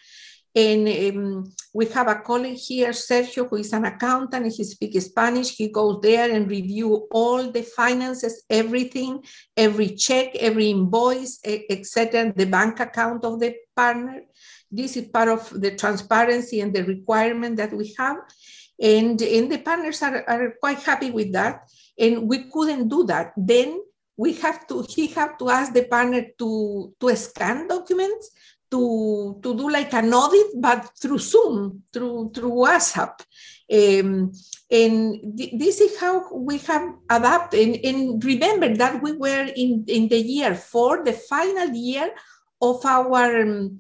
And 0.57 0.88
um, 0.88 1.53
we 1.72 1.87
have 1.87 2.07
a 2.07 2.20
colleague 2.20 2.59
here, 2.59 2.90
Sergio, 2.90 3.48
who 3.48 3.57
is 3.57 3.72
an 3.72 3.85
accountant, 3.85 4.44
and 4.44 4.53
he 4.53 4.62
speaks 4.62 5.07
Spanish. 5.07 5.57
He 5.57 5.68
goes 5.68 6.00
there 6.00 6.31
and 6.31 6.48
review 6.48 7.09
all 7.11 7.50
the 7.50 7.62
finances, 7.62 8.44
everything, 8.48 9.24
every 9.57 9.96
check, 9.96 10.37
every 10.37 10.70
invoice, 10.70 11.40
etc., 11.44 12.33
the 12.37 12.46
bank 12.46 12.79
account 12.79 13.24
of 13.24 13.40
the 13.40 13.57
partner. 13.74 14.22
This 14.70 14.96
is 14.96 15.09
part 15.09 15.29
of 15.29 15.61
the 15.61 15.74
transparency 15.74 16.61
and 16.61 16.72
the 16.72 16.85
requirement 16.85 17.57
that 17.57 17.72
we 17.72 17.92
have. 17.98 18.18
And, 18.81 19.21
and 19.21 19.51
the 19.51 19.59
partners 19.59 20.03
are, 20.03 20.25
are 20.29 20.55
quite 20.61 20.81
happy 20.81 21.11
with 21.11 21.33
that. 21.33 21.69
And 21.99 22.29
we 22.29 22.51
couldn't 22.51 22.89
do 22.89 23.05
that. 23.05 23.33
Then 23.37 23.81
we 24.17 24.35
have 24.35 24.67
to, 24.69 24.85
he 24.89 25.09
have 25.09 25.39
to 25.39 25.51
ask 25.51 25.73
the 25.73 25.85
partner 25.85 26.27
to, 26.39 26.95
to 27.01 27.17
scan 27.17 27.69
documents, 27.69 28.31
to, 28.71 29.39
to 29.43 29.57
do 29.57 29.71
like 29.71 29.95
an 29.95 30.13
audit, 30.13 30.61
but 30.61 30.91
through 31.01 31.19
Zoom, 31.19 31.83
through, 31.93 32.33
through 32.35 32.51
WhatsApp. 32.51 33.21
Um, 33.73 34.33
and 34.71 35.39
th 35.39 35.51
this 35.57 35.81
is 35.81 35.99
how 35.99 36.15
we 36.35 36.59
have 36.69 36.87
adapted. 37.09 37.61
And, 37.61 37.75
and, 37.85 38.25
remember 38.25 38.75
that 38.77 39.03
we 39.03 39.13
were 39.13 39.47
in, 39.57 39.85
in 39.89 40.09
the 40.09 40.21
year 40.21 40.55
four, 40.55 41.05
the 41.05 41.13
final 41.13 41.69
year 41.69 42.13
of 42.61 42.85
our 42.85 43.43
um, 43.43 43.79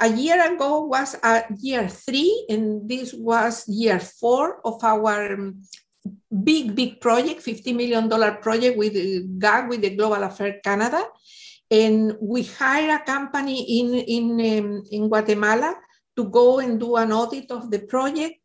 a 0.00 0.08
year 0.08 0.54
ago 0.54 0.84
was 0.84 1.14
a 1.22 1.44
year 1.58 1.88
three, 1.88 2.46
and 2.48 2.88
this 2.88 3.12
was 3.12 3.68
year 3.68 4.00
four 4.00 4.60
of 4.64 4.82
our 4.82 5.34
um, 5.34 5.62
big, 6.42 6.74
big 6.74 7.00
project, 7.00 7.44
$50 7.44 7.76
million 7.76 8.08
project 8.40 8.78
with 8.78 8.96
uh, 8.96 9.28
GAC, 9.38 9.68
with 9.68 9.82
the 9.82 9.94
Global 9.96 10.22
Affairs 10.22 10.60
Canada. 10.64 11.04
And 11.70 12.16
we 12.20 12.44
hired 12.44 13.02
a 13.02 13.04
company 13.04 13.80
in, 13.80 13.94
in, 13.94 14.30
um, 14.58 14.82
in 14.90 15.08
Guatemala 15.08 15.74
to 16.16 16.24
go 16.24 16.58
and 16.58 16.80
do 16.80 16.96
an 16.96 17.12
audit 17.12 17.50
of 17.50 17.70
the 17.70 17.80
project. 17.80 18.36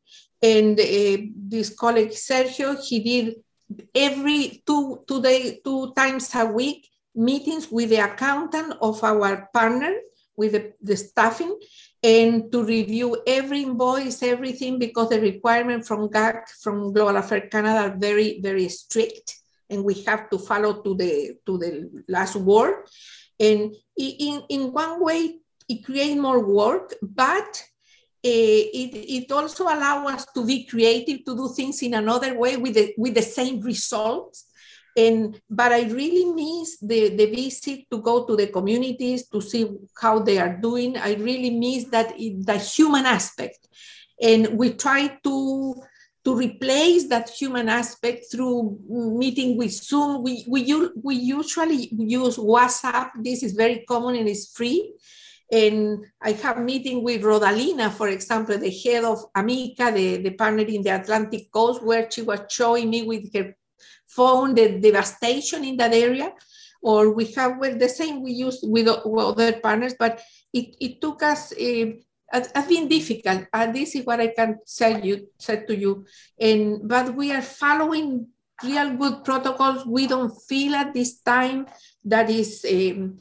And 0.42 0.80
uh, 0.80 1.18
this 1.36 1.74
colleague, 1.74 2.12
Sergio, 2.12 2.78
he 2.84 3.00
did 3.00 3.36
every 3.96 4.62
two, 4.68 5.04
two, 5.08 5.22
day, 5.22 5.60
two 5.64 5.94
times 5.96 6.30
a 6.36 6.46
week 6.46 6.88
meetings 7.16 7.72
with 7.72 7.90
the 7.90 8.04
accountant 8.04 8.74
of 8.82 9.02
our 9.04 9.50
partner 9.54 9.94
with 10.38 10.52
the, 10.54 10.74
the 10.82 10.98
staffing 10.98 11.58
and 12.04 12.52
to 12.52 12.64
review 12.64 13.22
every 13.26 13.64
invoice, 13.64 14.22
everything, 14.22 14.78
because 14.78 15.10
the 15.10 15.20
requirement 15.20 15.86
from 15.86 16.10
GAC, 16.10 16.48
from 16.62 16.94
Global 16.94 17.18
Affairs 17.18 17.50
Canada 17.52 17.88
are 17.88 17.98
very, 17.98 18.40
very 18.42 18.70
strict. 18.70 19.36
And 19.70 19.84
we 19.84 19.96
have 20.04 20.30
to 20.30 20.38
follow 20.38 20.84
to 20.84 20.96
the, 20.96 21.38
to 21.46 21.58
the 21.58 22.04
last 22.08 22.36
word. 22.36 22.86
And 23.40 23.76
in, 23.98 24.44
in 24.50 24.72
one 24.72 25.04
way, 25.04 25.40
it 25.68 25.84
creates 25.84 26.20
more 26.20 26.46
work, 26.46 26.94
but 27.02 27.64
uh, 28.24 28.64
it, 28.82 28.92
it 28.94 29.32
also 29.32 29.64
allows 29.64 30.14
us 30.14 30.26
to 30.36 30.46
be 30.46 30.66
creative, 30.66 31.26
to 31.26 31.36
do 31.36 31.50
things 31.56 31.82
in 31.82 31.96
another 31.96 32.38
way 32.38 32.56
with 32.58 32.76
the, 32.76 32.94
with 32.98 33.16
the 33.16 33.22
same 33.22 33.62
results 33.62 34.46
and 34.96 35.40
but 35.50 35.72
I 35.72 35.84
really 35.84 36.26
miss 36.26 36.78
the, 36.80 37.16
the 37.16 37.26
visit 37.26 37.90
to 37.92 38.02
go 38.02 38.26
to 38.26 38.36
the 38.36 38.48
communities 38.48 39.28
to 39.30 39.42
see 39.42 39.70
how 40.00 40.20
they 40.20 40.38
are 40.38 40.56
doing. 40.56 40.98
I 40.98 41.16
really 41.16 41.50
miss 41.52 41.86
that 41.86 42.16
the 42.18 42.58
human 42.58 43.06
aspect. 43.06 43.68
And 44.22 44.58
we 44.58 44.74
try 44.74 45.20
to 45.24 45.84
to 46.24 46.36
replace 46.36 47.08
that 47.08 47.30
human 47.30 47.70
aspect 47.70 48.26
through 48.32 48.80
meeting 48.90 49.58
with 49.58 49.72
Zoom. 49.72 50.24
We, 50.24 50.44
we, 50.48 50.90
we 51.04 51.16
usually 51.16 51.88
use 51.96 52.38
WhatsApp. 52.38 53.12
This 53.22 53.44
is 53.44 53.54
very 53.54 53.86
common 53.88 54.16
and 54.16 54.28
it's 54.28 54.52
free. 54.52 54.96
And 55.52 56.04
I 56.20 56.32
have 56.32 56.58
meeting 56.58 57.04
with 57.04 57.22
Rodalina, 57.22 57.92
for 57.92 58.08
example, 58.08 58.58
the 58.58 58.72
head 58.72 59.04
of 59.04 59.20
Amica, 59.36 59.92
the, 59.92 60.18
the 60.18 60.32
partner 60.32 60.64
in 60.64 60.82
the 60.82 61.00
Atlantic 61.00 61.52
coast, 61.52 61.84
where 61.84 62.10
she 62.10 62.24
was 62.24 62.40
showing 62.50 62.90
me 62.90 63.04
with 63.04 63.32
her 63.36 63.56
phone 64.16 64.56
the 64.56 64.80
devastation 64.80 65.64
in 65.64 65.78
that 65.78 65.94
area 65.94 66.32
or 66.86 67.10
we 67.10 67.26
have 67.34 67.58
well, 67.58 67.76
the 67.76 67.90
same 67.90 68.22
we 68.22 68.32
use 68.32 68.60
with 68.62 68.88
other 68.88 69.54
partners, 69.60 69.96
but 69.98 70.22
it, 70.54 70.76
it 70.80 71.02
took 71.02 71.24
us, 71.24 71.52
uh, 71.52 71.86
has 72.32 72.68
been 72.70 72.88
difficult. 72.88 73.48
And 73.52 73.76
this 73.76 73.96
is 73.96 74.06
what 74.06 74.20
I 74.20 74.28
can 74.28 74.60
tell 74.78 75.04
you, 75.04 75.28
said 75.40 75.68
to 75.68 75.76
you. 75.76 76.06
And, 76.40 76.88
but 76.88 77.16
we 77.16 77.32
are 77.32 77.42
following 77.42 78.28
real 78.64 78.96
good 78.98 79.24
protocols. 79.24 79.84
We 79.88 80.06
don't 80.06 80.32
feel 80.48 80.76
at 80.76 80.94
this 80.94 81.22
time 81.22 81.66
that 82.04 82.30
is, 82.30 82.64
um, 82.72 83.18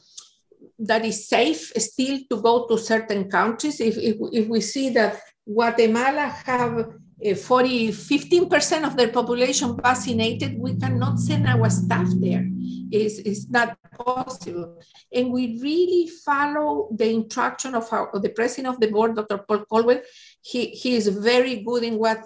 that 0.78 1.02
is 1.06 1.26
safe 1.26 1.72
still 1.76 2.18
to 2.28 2.42
go 2.42 2.66
to 2.66 2.76
certain 2.76 3.30
countries. 3.30 3.80
If, 3.80 3.96
if, 3.96 4.16
if 4.30 4.46
we 4.46 4.60
see 4.60 4.90
that 4.90 5.22
Guatemala 5.46 6.28
have 6.44 6.92
Uh, 7.22 7.34
40, 7.34 7.88
15% 7.88 8.84
of 8.86 8.96
their 8.96 9.08
population 9.08 9.76
vaccinated, 9.76 10.58
we 10.58 10.74
cannot 10.76 11.18
send 11.18 11.46
our 11.46 11.70
staff 11.70 12.08
there. 12.16 12.46
It's, 12.90 13.18
it's 13.18 13.48
not 13.48 13.78
possible. 13.98 14.80
And 15.12 15.32
we 15.32 15.58
really 15.60 16.10
follow 16.24 16.88
the 16.92 17.08
instruction 17.10 17.74
of, 17.74 17.92
our, 17.92 18.10
of 18.10 18.22
the 18.22 18.30
president 18.30 18.74
of 18.74 18.80
the 18.80 18.88
board, 18.88 19.16
Dr. 19.16 19.38
Paul 19.38 19.64
Caldwell. 19.64 20.02
He, 20.42 20.66
he 20.66 20.96
is 20.96 21.08
very 21.08 21.62
good 21.62 21.84
in 21.84 21.98
what 21.98 22.24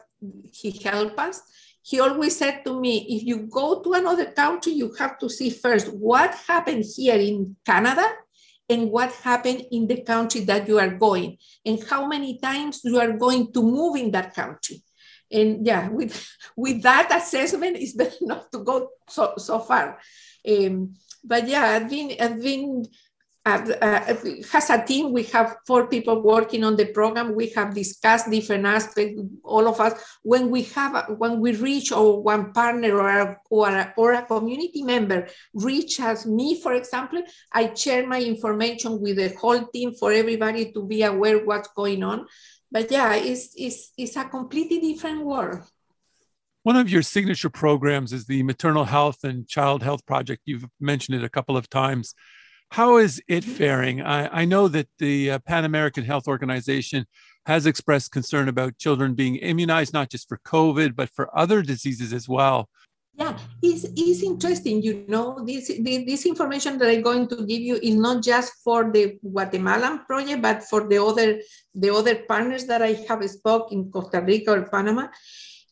he 0.53 0.71
helps 0.71 1.19
us. 1.19 1.43
He 1.83 2.01
always 2.01 2.37
said 2.37 2.65
to 2.65 2.81
me, 2.81 3.07
if 3.09 3.23
you 3.25 3.47
go 3.47 3.81
to 3.83 3.93
another 3.95 4.27
country, 4.27 4.73
you 4.73 4.93
have 4.99 5.19
to 5.21 5.31
see 5.31 5.51
first 5.51 5.93
what 5.93 6.35
happened 6.47 6.85
here 6.97 7.17
in 7.17 7.57
Canada 7.65 8.07
and 8.69 8.91
what 8.91 9.13
happened 9.13 9.65
in 9.71 9.87
the 9.87 10.03
country 10.03 10.43
that 10.43 10.69
you 10.69 10.79
are 10.79 10.91
going 10.91 11.39
and 11.65 11.83
how 11.89 12.07
many 12.07 12.39
times 12.39 12.81
you 12.85 12.99
are 12.99 13.13
going 13.13 13.53
to 13.53 13.63
move 13.63 13.97
in 13.97 14.11
that 14.13 14.35
country. 14.35 14.83
And 15.31 15.67
yeah 15.67 15.89
with 15.89 16.27
with 16.57 16.83
that 16.83 17.11
assessment 17.15 17.77
it's 17.77 17.93
better 17.93 18.17
not 18.23 18.53
to 18.53 18.59
go 18.61 18.91
so 19.09 19.35
so 19.37 19.59
far. 19.61 19.99
Um, 20.49 20.95
but 21.25 21.49
yeah 21.49 21.65
i've 21.65 21.91
been 21.91 22.15
i've 22.21 22.41
been 22.41 22.87
has 23.49 24.71
a 24.71 24.85
team. 24.85 25.13
We 25.13 25.25
have 25.25 25.57
four 25.67 25.87
people 25.87 26.23
working 26.23 26.65
on 26.65 26.77
the 26.77 26.87
program. 26.87 27.35
We 27.35 27.49
have 27.57 27.75
discussed 27.75 28.31
different 28.31 28.67
aspects, 28.67 29.21
all 29.43 29.67
of 29.69 29.81
us. 29.81 29.95
When 30.23 30.51
we 30.51 30.63
have, 30.75 30.93
when 31.19 31.41
we 31.41 31.57
reach 31.57 31.93
or 31.93 32.23
one 32.23 32.53
partner 32.53 32.93
or 32.97 33.09
a, 33.09 33.37
or 33.51 33.69
a, 33.69 33.95
or 33.97 34.13
a 34.13 34.23
community 34.23 34.83
member 34.83 35.29
reach 35.55 36.01
as 36.01 36.27
me, 36.27 36.61
for 36.61 36.75
example, 36.75 37.23
I 37.53 37.75
share 37.75 38.07
my 38.07 38.21
information 38.21 39.01
with 39.01 39.17
the 39.17 39.35
whole 39.41 39.67
team 39.67 39.95
for 39.95 40.13
everybody 40.13 40.73
to 40.73 40.85
be 40.85 41.03
aware 41.03 41.45
what's 41.45 41.69
going 41.69 42.03
on. 42.03 42.27
But 42.71 42.91
yeah, 42.91 43.15
it's, 43.15 43.55
it's, 43.57 43.93
it's 43.97 44.17
a 44.17 44.25
completely 44.25 44.81
different 44.81 45.25
world. 45.25 45.61
One 46.65 46.77
of 46.77 46.91
your 46.91 47.03
signature 47.03 47.49
programs 47.49 48.13
is 48.13 48.27
the 48.27 48.43
Maternal 48.43 48.85
Health 48.85 49.25
and 49.25 49.49
Child 49.49 49.83
Health 49.83 50.05
Project. 50.05 50.43
You've 50.45 50.67
mentioned 50.79 51.17
it 51.17 51.25
a 51.25 51.31
couple 51.31 51.57
of 51.57 51.71
times. 51.71 52.15
How 52.71 52.99
is 52.99 53.23
it 53.29 53.45
faring? 53.45 54.03
I, 54.03 54.43
I 54.43 54.45
know 54.45 54.69
that 54.69 54.89
the 54.99 55.33
uh, 55.33 55.39
Pan 55.41 55.65
American 55.65 56.05
Health 56.05 56.29
Organization 56.29 57.07
has 57.47 57.65
expressed 57.65 58.13
concern 58.13 58.49
about 58.49 58.77
children 58.79 59.15
being 59.15 59.37
immunized, 59.37 59.93
not 59.93 60.11
just 60.11 60.29
for 60.29 60.39
COVID, 60.45 60.95
but 60.95 61.09
for 61.11 61.37
other 61.37 61.63
diseases 61.63 62.13
as 62.13 62.29
well. 62.29 62.69
Yeah, 63.15 63.37
it's, 63.63 63.85
it's 63.97 64.23
interesting. 64.23 64.83
You 64.83 65.05
know, 65.09 65.45
this, 65.45 65.69
this 65.83 66.25
information 66.27 66.79
that 66.79 66.89
I'm 66.89 67.03
going 67.03 67.27
to 67.29 67.37
give 67.47 67.63
you 67.63 67.77
is 67.83 67.97
not 67.97 68.23
just 68.23 68.53
for 68.63 68.93
the 68.93 69.19
Guatemalan 69.29 70.05
project, 70.07 70.41
but 70.41 70.63
for 70.63 70.87
the 70.87 71.03
other 71.03 71.41
the 71.75 71.93
other 71.93 72.15
partners 72.29 72.67
that 72.67 72.81
I 72.81 72.93
have 73.09 73.29
spoke 73.29 73.73
in 73.73 73.91
Costa 73.91 74.21
Rica 74.21 74.53
or 74.53 74.69
Panama. 74.69 75.09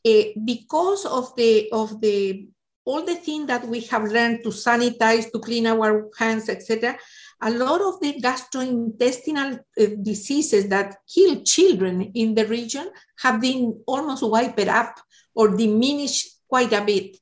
Uh, 0.05 0.23
because 0.45 1.05
of 1.05 1.35
the 1.37 1.69
of 1.71 2.01
the 2.01 2.49
all 2.87 3.05
the 3.05 3.16
things 3.16 3.49
that 3.49 3.66
we 3.66 3.81
have 3.81 4.05
learned 4.05 4.42
to 4.44 4.51
sanitize, 4.51 5.31
to 5.33 5.40
clean 5.40 5.66
our 5.66 6.09
hands, 6.16 6.49
etc., 6.49 6.96
a 7.42 7.51
lot 7.51 7.83
of 7.83 8.01
the 8.01 8.14
gastrointestinal 8.14 9.59
uh, 9.59 9.87
diseases 10.01 10.68
that 10.68 10.96
kill 11.12 11.42
children 11.42 12.12
in 12.14 12.35
the 12.35 12.46
region 12.46 12.88
have 13.18 13.40
been 13.40 13.83
almost 13.87 14.22
wiped 14.22 14.68
up 14.68 14.99
or 15.35 15.55
diminished 15.55 16.38
quite 16.49 16.72
a 16.72 16.83
bit. 16.83 17.16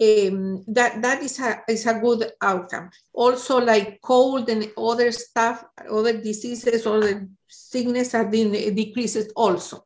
Um, 0.00 0.64
that 0.66 1.00
that 1.02 1.22
is 1.22 1.38
a 1.38 1.62
is 1.68 1.86
a 1.86 1.94
good 1.94 2.32
outcome. 2.40 2.90
Also, 3.12 3.60
like 3.60 4.00
cold 4.00 4.48
and 4.48 4.72
other 4.76 5.12
stuff, 5.12 5.64
other 5.88 6.16
diseases, 6.16 6.86
other 6.86 7.28
sickness 7.46 8.12
have 8.12 8.30
been 8.30 8.74
decreased 8.74 9.30
also. 9.36 9.84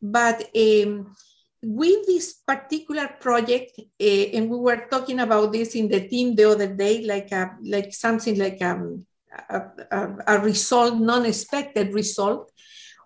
But 0.00 0.46
um, 0.54 1.16
with 1.62 2.06
this 2.06 2.34
particular 2.46 3.08
project, 3.20 3.78
uh, 3.78 4.04
and 4.04 4.48
we 4.48 4.56
were 4.56 4.86
talking 4.90 5.20
about 5.20 5.52
this 5.52 5.74
in 5.74 5.88
the 5.88 6.08
team 6.08 6.34
the 6.34 6.50
other 6.50 6.72
day, 6.74 7.04
like 7.04 7.32
a, 7.32 7.56
like 7.62 7.92
something 7.92 8.38
like 8.38 8.62
um, 8.62 9.04
a, 9.48 9.62
a, 9.90 10.16
a 10.26 10.38
result, 10.40 10.94
non-expected 11.00 11.92
result. 11.92 12.52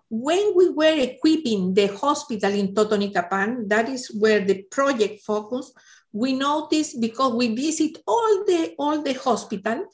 When 0.09 0.53
we 0.55 0.69
were 0.69 0.95
equipping 0.95 1.73
the 1.73 1.87
hospital 1.87 2.51
in 2.51 2.75
Totonicapán, 2.75 3.67
that 3.69 3.89
is 3.89 4.07
where 4.13 4.41
the 4.41 4.63
project 4.69 5.23
focused, 5.23 5.73
we 6.11 6.33
noticed 6.33 7.01
because 7.01 7.33
we 7.33 7.55
visit 7.55 7.97
all 8.05 8.45
the 8.45 8.75
all 8.77 9.01
the 9.01 9.13
hospital, 9.13 9.85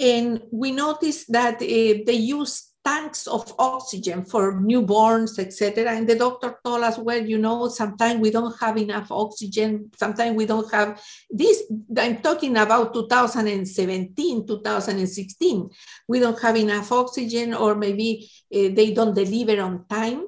and 0.00 0.42
we 0.52 0.70
noticed 0.70 1.32
that 1.32 1.56
uh, 1.56 2.04
they 2.06 2.12
use 2.12 2.70
tanks 2.86 3.26
of 3.26 3.52
oxygen 3.58 4.24
for 4.24 4.60
newborns, 4.60 5.40
etc. 5.40 5.90
And 5.90 6.08
the 6.08 6.14
doctor 6.14 6.56
told 6.64 6.84
us, 6.84 6.98
well, 6.98 7.18
you 7.18 7.38
know, 7.38 7.68
sometimes 7.68 8.20
we 8.20 8.30
don't 8.30 8.56
have 8.60 8.76
enough 8.78 9.10
oxygen. 9.10 9.90
Sometimes 9.96 10.36
we 10.36 10.46
don't 10.46 10.70
have 10.72 11.02
this. 11.28 11.64
I'm 11.98 12.18
talking 12.18 12.56
about 12.56 12.94
2017, 12.94 14.46
2016. 14.46 15.70
We 16.06 16.20
don't 16.20 16.40
have 16.40 16.56
enough 16.56 16.92
oxygen, 16.92 17.54
or 17.54 17.74
maybe 17.74 18.30
uh, 18.54 18.70
they 18.78 18.92
don't 18.94 19.14
deliver 19.14 19.60
on 19.60 19.84
time. 19.88 20.26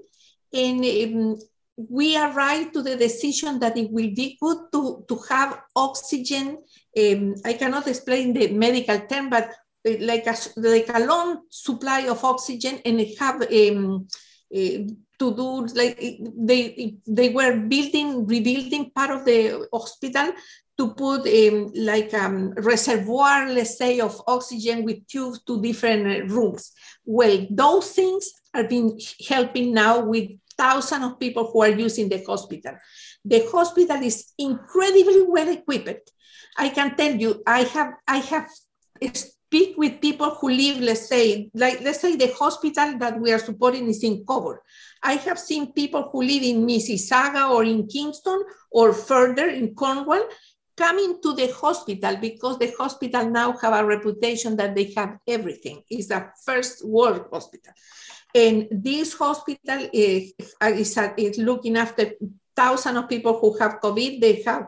And 0.52 0.84
um, 0.84 1.38
we 1.76 2.16
arrived 2.18 2.74
to 2.74 2.82
the 2.82 2.96
decision 2.96 3.60
that 3.60 3.76
it 3.76 3.92
will 3.92 4.12
be 4.14 4.36
good 4.42 4.58
to, 4.72 5.04
to 5.06 5.16
have 5.30 5.60
oxygen. 5.76 6.58
Um, 6.98 7.36
I 7.44 7.52
cannot 7.52 7.86
explain 7.86 8.32
the 8.32 8.48
medical 8.48 8.98
term, 9.06 9.30
but 9.30 9.54
like 9.84 10.26
a, 10.26 10.36
like 10.56 10.88
a 10.92 11.04
long 11.06 11.42
supply 11.50 12.00
of 12.08 12.24
oxygen 12.24 12.80
and 12.84 13.00
have 13.18 13.42
um, 13.42 14.06
uh, 14.54 14.78
to 15.18 15.34
do 15.34 15.66
like 15.74 15.98
they 16.36 16.96
they 17.06 17.28
were 17.30 17.56
building 17.56 18.26
rebuilding 18.26 18.90
part 18.90 19.10
of 19.10 19.24
the 19.24 19.66
hospital 19.72 20.32
to 20.78 20.94
put 20.94 21.26
um, 21.26 21.72
like 21.74 22.12
a 22.12 22.24
um, 22.24 22.50
reservoir 22.52 23.48
let's 23.50 23.76
say 23.76 24.00
of 24.00 24.20
oxygen 24.26 24.84
with 24.84 25.06
tubes 25.06 25.42
to 25.44 25.60
different 25.60 26.30
rooms. 26.30 26.72
Well 27.04 27.46
those 27.50 27.90
things 27.92 28.30
are 28.54 28.64
being 28.64 29.00
helping 29.28 29.74
now 29.74 30.04
with 30.04 30.30
thousands 30.56 31.04
of 31.04 31.20
people 31.20 31.50
who 31.52 31.62
are 31.62 31.70
using 31.70 32.08
the 32.08 32.22
hospital. 32.24 32.74
The 33.24 33.46
hospital 33.50 34.02
is 34.02 34.32
incredibly 34.38 35.22
well 35.22 35.48
equipped. 35.48 36.12
I 36.56 36.70
can 36.70 36.96
tell 36.96 37.14
you 37.14 37.42
i 37.46 37.62
have 37.62 37.92
i 38.06 38.18
have 38.18 38.48
speak 39.48 39.78
with 39.78 40.02
people 40.02 40.30
who 40.38 40.50
live, 40.50 40.78
let's 40.80 41.08
say, 41.08 41.50
like 41.54 41.80
let's 41.80 42.00
say 42.00 42.16
the 42.16 42.30
hospital 42.34 42.98
that 42.98 43.18
we 43.18 43.32
are 43.32 43.38
supporting 43.38 43.88
is 43.88 44.04
in 44.04 44.22
Cobourg. 44.26 44.58
I 45.02 45.14
have 45.14 45.38
seen 45.38 45.72
people 45.72 46.10
who 46.12 46.22
live 46.22 46.42
in 46.42 46.66
Mississauga 46.66 47.50
or 47.50 47.64
in 47.64 47.86
Kingston 47.86 48.42
or 48.70 48.92
further 48.92 49.48
in 49.48 49.74
Cornwall 49.74 50.28
coming 50.76 51.18
to 51.22 51.34
the 51.34 51.50
hospital 51.50 52.16
because 52.16 52.58
the 52.58 52.74
hospital 52.78 53.30
now 53.30 53.56
have 53.56 53.72
a 53.72 53.86
reputation 53.86 54.54
that 54.56 54.74
they 54.74 54.92
have 54.92 55.16
everything. 55.26 55.82
It's 55.88 56.10
a 56.10 56.30
first 56.44 56.86
world 56.86 57.24
hospital. 57.32 57.72
And 58.34 58.68
this 58.70 59.14
hospital 59.14 59.88
is, 59.94 60.34
is, 60.62 60.98
is 61.16 61.38
looking 61.38 61.78
after 61.78 62.12
thousands 62.58 62.98
of 62.98 63.08
people 63.08 63.38
who 63.40 63.56
have 63.60 63.78
COVID, 63.78 64.20
they 64.20 64.42
have 64.42 64.62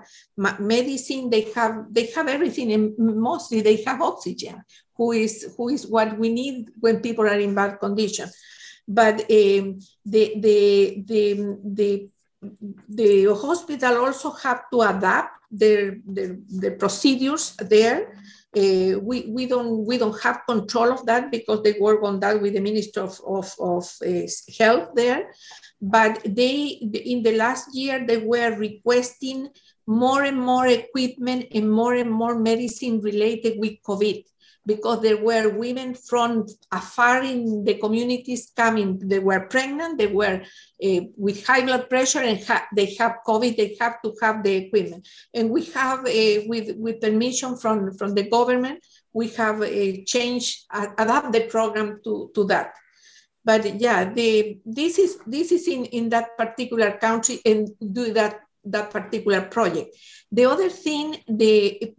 medicine, 0.60 1.28
they 1.34 1.44
have 1.56 1.74
they 1.90 2.06
have 2.14 2.28
everything, 2.36 2.68
and 2.72 2.94
mostly 2.98 3.58
they 3.60 3.82
have 3.82 4.00
oxygen, 4.00 4.62
who 4.96 5.10
is 5.24 5.34
who 5.56 5.68
is 5.68 5.82
what 5.94 6.16
we 6.18 6.28
need 6.30 6.70
when 6.78 7.02
people 7.06 7.26
are 7.26 7.40
in 7.46 7.54
bad 7.54 7.80
condition. 7.80 8.28
But 8.86 9.26
um, 9.26 9.82
the, 10.06 10.24
the 10.44 10.58
the 11.10 11.24
the 11.78 11.90
the 12.88 13.10
hospital 13.34 14.06
also 14.06 14.30
have 14.44 14.70
to 14.72 14.78
adapt 14.82 15.34
their 15.50 15.98
their, 16.06 16.38
their 16.48 16.76
procedures 16.78 17.56
there. 17.58 18.14
Uh, 18.56 18.98
we, 19.00 19.26
we 19.28 19.46
don't 19.46 19.86
we 19.86 19.96
don't 19.96 20.20
have 20.22 20.40
control 20.44 20.92
of 20.92 21.06
that 21.06 21.30
because 21.30 21.62
they 21.62 21.74
work 21.78 22.02
on 22.02 22.18
that 22.18 22.42
with 22.42 22.54
the 22.54 22.60
Minister 22.60 23.02
of, 23.02 23.20
of, 23.24 23.54
of 23.60 23.84
uh, 24.04 24.26
Health 24.58 24.88
there. 24.96 25.30
But 25.80 26.20
they 26.24 26.80
in 27.12 27.22
the 27.22 27.36
last 27.36 27.72
year 27.72 28.04
they 28.04 28.18
were 28.18 28.56
requesting 28.56 29.50
more 29.86 30.24
and 30.24 30.40
more 30.40 30.66
equipment 30.66 31.46
and 31.52 31.70
more 31.70 31.94
and 31.94 32.10
more 32.10 32.38
medicine 32.38 33.00
related 33.00 33.58
with 33.58 33.74
covid 33.82 34.24
because 34.72 34.98
there 35.02 35.22
were 35.28 35.46
women 35.64 35.90
from 35.94 36.30
afar 36.70 37.22
in 37.22 37.64
the 37.64 37.74
communities 37.84 38.42
coming. 38.62 38.88
They 39.12 39.22
were 39.28 39.42
pregnant 39.54 39.98
they 39.98 40.12
were 40.20 40.36
uh, 40.86 41.00
with 41.16 41.46
high 41.46 41.64
blood 41.68 41.84
pressure 41.92 42.24
and 42.30 42.38
ha- 42.48 42.68
they 42.78 42.88
have 43.00 43.14
covid 43.30 43.56
they 43.56 43.70
have 43.80 43.96
to 44.04 44.08
have 44.22 44.36
the 44.44 44.54
equipment. 44.62 45.02
And 45.36 45.50
we 45.50 45.62
have 45.78 46.00
uh, 46.06 46.40
with 46.52 46.68
with 46.84 47.00
permission 47.06 47.56
from 47.62 47.76
from 47.98 48.10
the 48.14 48.26
government 48.36 48.78
we 49.12 49.28
have 49.40 49.58
uh, 49.62 49.92
changed 50.06 50.50
uh, 50.70 50.88
adapt 50.98 51.32
the 51.32 51.42
program 51.54 52.00
to 52.04 52.30
to 52.34 52.44
that. 52.52 52.68
But 53.44 53.80
yeah, 53.80 54.12
the, 54.12 54.58
this 54.64 54.98
is 54.98 55.18
this 55.26 55.50
is 55.50 55.66
in, 55.66 55.86
in 55.86 56.10
that 56.10 56.36
particular 56.36 56.92
country 56.92 57.40
and 57.44 57.68
do 57.80 58.12
that 58.12 58.40
that 58.64 58.90
particular 58.90 59.40
project. 59.42 59.96
The 60.30 60.44
other 60.44 60.68
thing, 60.68 61.16
the 61.26 61.94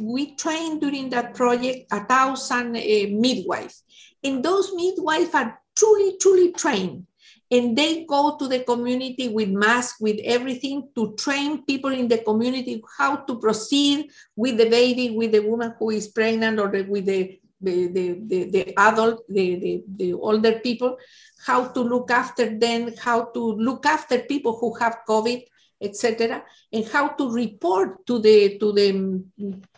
we 0.00 0.34
trained 0.34 0.80
during 0.80 1.10
that 1.10 1.34
project 1.34 1.86
a 1.92 2.04
thousand 2.04 2.76
uh, 2.76 3.06
midwives, 3.10 3.82
and 4.22 4.42
those 4.44 4.72
midwives 4.74 5.34
are 5.34 5.60
truly 5.76 6.16
truly 6.20 6.52
trained, 6.52 7.06
and 7.50 7.76
they 7.76 8.04
go 8.04 8.36
to 8.36 8.48
the 8.48 8.60
community 8.60 9.28
with 9.28 9.48
masks, 9.48 10.00
with 10.00 10.18
everything 10.24 10.88
to 10.94 11.14
train 11.16 11.64
people 11.64 11.90
in 11.90 12.08
the 12.08 12.18
community 12.18 12.82
how 12.98 13.16
to 13.16 13.38
proceed 13.38 14.10
with 14.36 14.56
the 14.56 14.68
baby, 14.68 15.10
with 15.10 15.32
the 15.32 15.40
woman 15.40 15.74
who 15.78 15.90
is 15.90 16.08
pregnant, 16.08 16.58
or 16.58 16.68
the, 16.68 16.82
with 16.82 17.06
the 17.06 17.38
the, 17.60 17.86
the, 17.88 18.44
the, 18.50 18.78
adult, 18.78 19.24
the, 19.28 19.54
the, 19.56 19.84
the 19.96 20.12
older 20.12 20.58
people, 20.58 20.98
how 21.46 21.66
to 21.68 21.80
look 21.80 22.10
after 22.10 22.58
them, 22.58 22.90
how 23.00 23.24
to 23.26 23.40
look 23.40 23.86
after 23.86 24.18
people 24.18 24.58
who 24.58 24.74
have 24.74 24.98
COVID, 25.08 25.44
etc., 25.80 26.44
and 26.72 26.84
how 26.86 27.08
to 27.08 27.30
report 27.30 28.06
to 28.06 28.18
the 28.18 28.58
to 28.58 28.72
the 28.72 29.24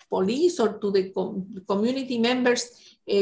police 0.09 0.59
or 0.61 0.79
to 0.79 0.91
the 0.91 1.11
com 1.11 1.47
community 1.69 2.19
members 2.19 2.71
uh, 3.09 3.13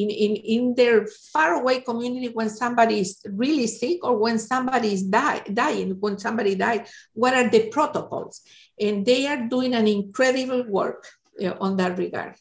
in, 0.00 0.08
in, 0.10 0.36
in 0.36 0.74
their 0.74 1.06
faraway 1.06 1.80
community 1.80 2.28
when 2.28 2.48
somebody 2.48 3.00
is 3.00 3.20
really 3.28 3.66
sick 3.66 4.02
or 4.02 4.16
when 4.16 4.38
somebody 4.38 4.94
is 4.94 5.02
die, 5.02 5.40
dying, 5.52 5.96
when 6.00 6.18
somebody 6.18 6.54
died, 6.54 6.86
what 7.12 7.34
are 7.34 7.48
the 7.50 7.68
protocols? 7.68 8.40
And 8.80 9.04
they 9.04 9.26
are 9.26 9.46
doing 9.48 9.74
an 9.74 9.86
incredible 9.86 10.64
work 10.64 11.06
uh, 11.42 11.54
on 11.60 11.76
that 11.76 11.98
regard. 11.98 12.36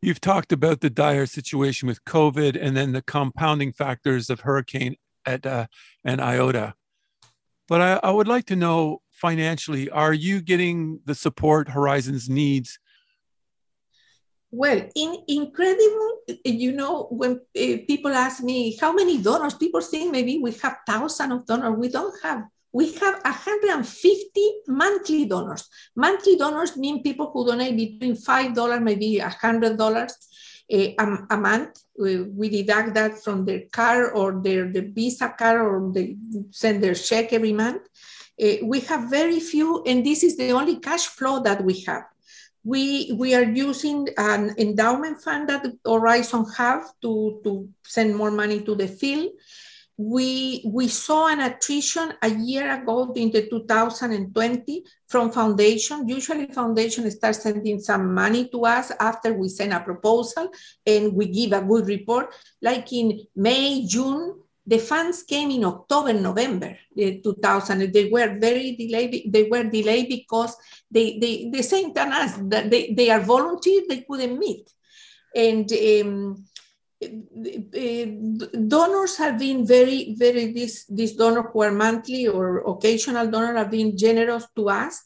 You've 0.00 0.20
talked 0.20 0.52
about 0.52 0.80
the 0.80 0.90
dire 0.90 1.26
situation 1.26 1.88
with 1.88 2.04
COVID 2.04 2.56
and 2.60 2.76
then 2.76 2.92
the 2.92 3.02
compounding 3.02 3.72
factors 3.72 4.30
of 4.30 4.40
Hurricane 4.40 4.96
Eta 5.26 5.68
and 6.04 6.20
Iota. 6.20 6.74
But 7.68 7.80
I, 7.82 8.00
I 8.02 8.10
would 8.10 8.28
like 8.28 8.46
to 8.46 8.56
know 8.56 9.02
financially, 9.18 9.90
are 9.90 10.14
you 10.14 10.40
getting 10.40 11.00
the 11.04 11.14
support 11.14 11.68
Horizons 11.68 12.28
needs? 12.28 12.78
Well, 14.50 14.80
in 14.94 15.16
incredible, 15.28 16.20
you 16.44 16.72
know, 16.72 17.08
when 17.10 17.32
uh, 17.32 17.84
people 17.86 18.12
ask 18.12 18.42
me 18.42 18.76
how 18.80 18.92
many 18.92 19.20
donors, 19.20 19.54
people 19.54 19.82
think 19.82 20.10
maybe 20.10 20.38
we 20.38 20.52
have 20.62 20.78
thousands 20.86 21.32
of 21.32 21.46
donors. 21.46 21.76
We 21.76 21.88
don't 21.88 22.14
have. 22.22 22.44
We 22.72 22.92
have 22.94 23.20
150 23.24 24.52
monthly 24.68 25.26
donors. 25.26 25.68
Monthly 25.96 26.36
donors 26.36 26.76
mean 26.76 27.02
people 27.02 27.30
who 27.32 27.46
donate 27.46 27.76
between 27.76 28.14
five 28.14 28.54
dollars, 28.54 28.80
maybe 28.80 29.18
a 29.18 29.28
hundred 29.28 29.76
dollars 29.76 30.14
eh, 30.70 30.94
a, 30.98 31.34
a, 31.34 31.36
month. 31.36 31.82
We, 31.98 32.22
we, 32.22 32.48
deduct 32.48 32.94
that 32.94 33.22
from 33.22 33.44
their 33.44 33.62
car 33.72 34.12
or 34.12 34.40
their 34.42 34.70
the 34.70 34.80
Visa 34.80 35.34
card, 35.36 35.60
or 35.60 35.92
they 35.92 36.16
send 36.50 36.82
their 36.82 36.94
check 36.94 37.32
every 37.32 37.52
month. 37.52 37.82
Uh, 38.40 38.64
we 38.64 38.80
have 38.80 39.10
very 39.10 39.40
few, 39.40 39.82
and 39.84 40.04
this 40.04 40.22
is 40.22 40.36
the 40.36 40.50
only 40.52 40.76
cash 40.76 41.06
flow 41.06 41.42
that 41.42 41.62
we 41.64 41.80
have. 41.80 42.04
We, 42.64 43.12
we 43.16 43.34
are 43.34 43.42
using 43.42 44.08
an 44.16 44.54
endowment 44.58 45.22
fund 45.22 45.48
that 45.48 45.66
Horizon 45.84 46.44
have 46.56 46.84
to, 47.02 47.40
to 47.44 47.68
send 47.84 48.14
more 48.14 48.30
money 48.30 48.60
to 48.60 48.74
the 48.74 48.86
field. 48.86 49.30
We, 49.96 50.62
we 50.64 50.86
saw 50.86 51.26
an 51.26 51.40
attrition 51.40 52.12
a 52.22 52.30
year 52.30 52.72
ago 52.72 53.12
in 53.16 53.32
the 53.32 53.48
2020 53.48 54.84
from 55.08 55.32
foundation. 55.32 56.08
Usually 56.08 56.46
foundation 56.46 57.10
starts 57.10 57.42
sending 57.42 57.80
some 57.80 58.14
money 58.14 58.48
to 58.50 58.64
us 58.64 58.92
after 59.00 59.32
we 59.32 59.48
send 59.48 59.72
a 59.72 59.80
proposal 59.80 60.52
and 60.86 61.14
we 61.14 61.26
give 61.26 61.52
a 61.52 61.64
good 61.64 61.86
report. 61.86 62.32
Like 62.62 62.92
in 62.92 63.26
May, 63.34 63.86
June, 63.86 64.36
the 64.68 64.78
funds 64.78 65.22
came 65.22 65.50
in 65.50 65.64
October, 65.64 66.12
November 66.12 66.76
2000. 66.94 67.90
They 67.90 68.10
were 68.10 68.38
very 68.38 68.76
delayed. 68.76 69.32
They 69.32 69.44
were 69.44 69.64
delayed 69.64 70.08
because 70.10 70.54
they, 70.90 71.18
they, 71.18 71.48
they 71.50 71.62
sent 71.62 71.96
us 71.96 72.34
that 72.52 72.70
they, 72.70 72.92
they 72.92 73.08
are 73.08 73.20
volunteers, 73.20 73.84
they 73.88 74.02
couldn't 74.02 74.38
meet. 74.38 74.70
And 75.34 75.72
um, 75.72 76.44
donors 78.68 79.16
have 79.16 79.38
been 79.38 79.66
very, 79.66 80.14
very, 80.18 80.52
this, 80.52 80.84
this 80.84 81.14
donor 81.14 81.48
who 81.50 81.62
are 81.62 81.72
monthly 81.72 82.26
or 82.28 82.58
occasional 82.68 83.26
donor 83.26 83.56
have 83.56 83.70
been 83.70 83.96
generous 83.96 84.46
to 84.54 84.68
us. 84.68 85.02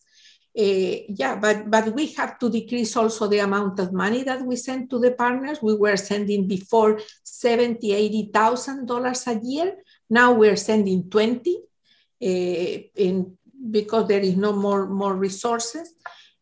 Uh, 0.55 1.09
yeah, 1.09 1.35
but, 1.37 1.71
but 1.71 1.95
we 1.95 2.09
have 2.12 2.38
to 2.38 2.51
decrease 2.51 2.95
also 2.97 3.27
the 3.27 3.38
amount 3.38 3.79
of 3.81 3.93
money 3.93 4.23
that 4.23 4.43
we 4.43 4.55
send 4.55 4.91
to 4.91 4.99
the 4.99 5.12
partners. 5.12 5.62
We 5.62 5.75
were 5.75 5.97
sending 5.97 6.47
before 6.47 7.01
70, 7.23 7.93
80,000 7.93 8.87
dollars 8.87 9.27
a 9.27 9.41
year. 9.43 9.77
Now 10.11 10.33
we're 10.33 10.57
sending 10.57 11.09
20 11.09 11.57
uh, 11.57 12.27
in, 12.27 13.38
because 13.71 14.09
there 14.09 14.21
is 14.21 14.37
no 14.37 14.53
more, 14.53 14.87
more 14.87 15.17
resources. 15.17 15.95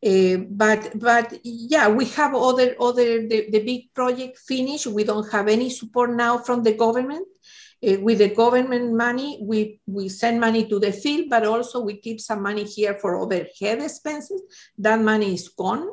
Uh, 0.04 0.38
but 0.48 0.98
but 0.98 1.38
yeah, 1.44 1.86
we 1.86 2.06
have 2.06 2.34
other 2.34 2.74
other 2.80 3.28
the, 3.28 3.50
the 3.50 3.62
big 3.62 3.92
project 3.92 4.38
finished. 4.38 4.86
We 4.86 5.04
don't 5.04 5.30
have 5.30 5.46
any 5.46 5.68
support 5.68 6.10
now 6.16 6.38
from 6.38 6.62
the 6.62 6.72
government. 6.72 7.28
Uh, 7.82 7.98
with 8.00 8.18
the 8.18 8.28
government 8.28 8.92
money, 8.92 9.38
we, 9.42 9.80
we 9.86 10.08
send 10.08 10.38
money 10.38 10.68
to 10.68 10.78
the 10.78 10.92
field, 10.92 11.30
but 11.30 11.46
also 11.46 11.80
we 11.80 11.96
keep 11.96 12.20
some 12.20 12.42
money 12.42 12.64
here 12.64 12.94
for 13.00 13.16
overhead 13.16 13.80
expenses. 13.80 14.42
That 14.76 15.00
money 15.00 15.34
is 15.34 15.48
gone. 15.48 15.88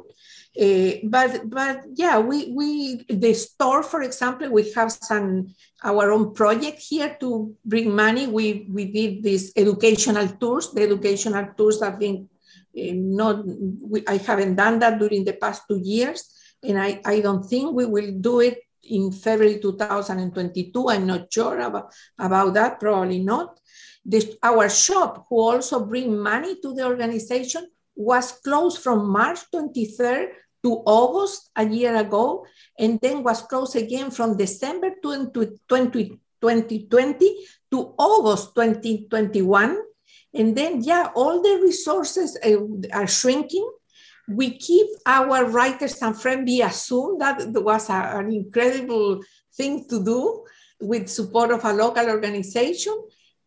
Uh, 0.59 0.93
but 1.03 1.49
but 1.49 1.83
yeah, 1.93 2.17
we 2.17 2.51
we 2.51 3.05
the 3.07 3.33
store, 3.33 3.83
for 3.83 4.01
example, 4.01 4.49
we 4.49 4.71
have 4.73 4.91
some 4.91 5.53
our 5.83 6.11
own 6.11 6.33
project 6.33 6.79
here 6.79 7.15
to 7.19 7.53
bring 7.63 7.95
money. 7.95 8.25
We 8.25 8.65
we 8.67 8.91
did 8.91 9.21
these 9.21 9.53
educational 9.55 10.27
tours. 10.27 10.71
The 10.71 10.81
educational 10.81 11.53
tours 11.55 11.81
have 11.83 11.99
been 11.99 12.27
uh, 12.75 12.93
not. 12.95 13.45
We, 13.45 14.03
I 14.07 14.17
haven't 14.17 14.55
done 14.55 14.79
that 14.79 14.97
during 14.97 15.25
the 15.25 15.33
past 15.33 15.61
two 15.69 15.79
years, 15.83 16.25
and 16.63 16.81
I 16.81 17.01
I 17.05 17.19
don't 17.19 17.45
think 17.45 17.75
we 17.75 17.85
will 17.85 18.11
do 18.19 18.39
it 18.39 18.57
in 18.87 19.11
February 19.11 19.59
2022. 19.59 20.89
I'm 20.89 21.07
not 21.07 21.31
sure 21.31 21.59
about, 21.59 21.93
about 22.17 22.53
that, 22.53 22.79
probably 22.79 23.19
not. 23.19 23.59
Our 24.41 24.69
shop, 24.69 25.25
who 25.29 25.39
also 25.39 25.85
bring 25.85 26.17
money 26.17 26.55
to 26.61 26.73
the 26.73 26.85
organization, 26.85 27.67
was 27.95 28.31
closed 28.31 28.81
from 28.81 29.09
March 29.09 29.39
23rd 29.53 30.29
to 30.63 30.83
August 30.85 31.49
a 31.55 31.67
year 31.67 31.95
ago, 31.95 32.45
and 32.79 32.99
then 33.01 33.23
was 33.23 33.41
closed 33.41 33.75
again 33.75 34.11
from 34.11 34.37
December 34.37 34.91
20, 35.01 35.31
2020 35.69 37.47
to 37.71 37.93
August 37.97 38.55
2021. 38.55 39.77
And 40.33 40.55
then, 40.55 40.81
yeah, 40.83 41.09
all 41.15 41.41
the 41.41 41.59
resources 41.61 42.37
uh, 42.43 42.57
are 42.93 43.07
shrinking 43.07 43.69
we 44.27 44.57
keep 44.57 44.87
our 45.05 45.45
writers 45.45 46.01
and 46.01 46.19
friends 46.19 46.49
via 46.49 46.71
Zoom. 46.71 47.17
That 47.19 47.47
was 47.53 47.89
a, 47.89 48.19
an 48.19 48.31
incredible 48.31 49.21
thing 49.53 49.87
to 49.89 50.03
do 50.03 50.45
with 50.81 51.09
support 51.09 51.51
of 51.51 51.63
a 51.63 51.73
local 51.73 52.09
organization. 52.09 52.93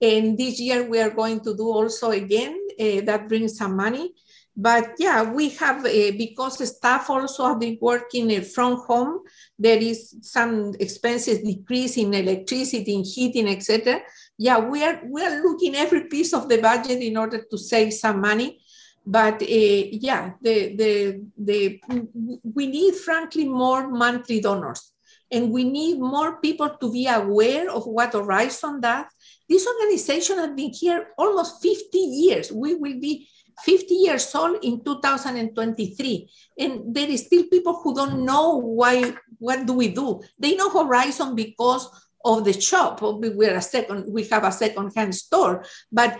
And 0.00 0.38
this 0.38 0.58
year 0.58 0.88
we 0.88 0.98
are 1.00 1.10
going 1.10 1.40
to 1.40 1.54
do 1.54 1.68
also 1.70 2.10
again, 2.10 2.58
uh, 2.78 3.02
that 3.02 3.28
brings 3.28 3.58
some 3.58 3.76
money. 3.76 4.14
But 4.56 4.92
yeah, 4.98 5.22
we 5.30 5.50
have, 5.50 5.84
uh, 5.84 6.12
because 6.18 6.58
the 6.58 6.66
staff 6.66 7.08
also 7.08 7.46
have 7.46 7.60
been 7.60 7.78
working 7.80 8.36
uh, 8.36 8.40
from 8.40 8.78
home, 8.78 9.20
there 9.58 9.78
is 9.78 10.16
some 10.22 10.74
expenses 10.80 11.40
decrease 11.40 11.96
in 11.98 12.12
electricity, 12.12 12.94
in 12.94 13.04
heating, 13.04 13.48
etc. 13.48 14.00
Yeah, 14.38 14.58
we 14.58 14.82
are, 14.82 15.00
we 15.06 15.24
are 15.24 15.42
looking 15.42 15.76
every 15.76 16.04
piece 16.08 16.32
of 16.32 16.48
the 16.48 16.58
budget 16.58 17.00
in 17.00 17.16
order 17.16 17.44
to 17.48 17.58
save 17.58 17.92
some 17.92 18.20
money 18.20 18.60
but 19.06 19.42
uh, 19.42 19.46
yeah, 19.46 20.32
the, 20.40 20.76
the, 20.76 21.22
the, 21.38 21.80
we 22.42 22.66
need, 22.66 22.94
frankly, 22.94 23.48
more 23.48 23.88
monthly 23.88 24.40
donors. 24.40 24.92
And 25.32 25.52
we 25.52 25.64
need 25.64 26.00
more 26.00 26.40
people 26.40 26.70
to 26.80 26.92
be 26.92 27.06
aware 27.06 27.70
of 27.70 27.86
what 27.86 28.14
Horizon 28.14 28.80
does. 28.80 29.06
This 29.48 29.66
organization 29.66 30.38
has 30.38 30.50
been 30.50 30.72
here 30.72 31.08
almost 31.16 31.62
50 31.62 31.98
years. 31.98 32.50
We 32.50 32.74
will 32.74 32.98
be 33.00 33.28
50 33.64 33.94
years 33.94 34.34
old 34.34 34.64
in 34.64 34.82
2023 34.84 36.30
and 36.58 36.94
there 36.94 37.08
is 37.08 37.26
still 37.26 37.44
people 37.44 37.80
who 37.82 37.94
don't 37.94 38.24
know 38.24 38.56
why 38.56 39.14
what 39.38 39.66
do 39.66 39.74
we 39.74 39.88
do 39.88 40.20
they 40.38 40.56
know 40.56 40.70
horizon 40.70 41.34
because 41.34 41.88
of 42.24 42.44
the 42.44 42.58
shop 42.58 43.00
we're 43.02 43.56
a 43.56 43.62
second 43.62 44.10
we 44.10 44.24
have 44.24 44.44
a 44.44 44.52
second 44.52 44.90
hand 44.96 45.14
store 45.14 45.64
but 45.92 46.18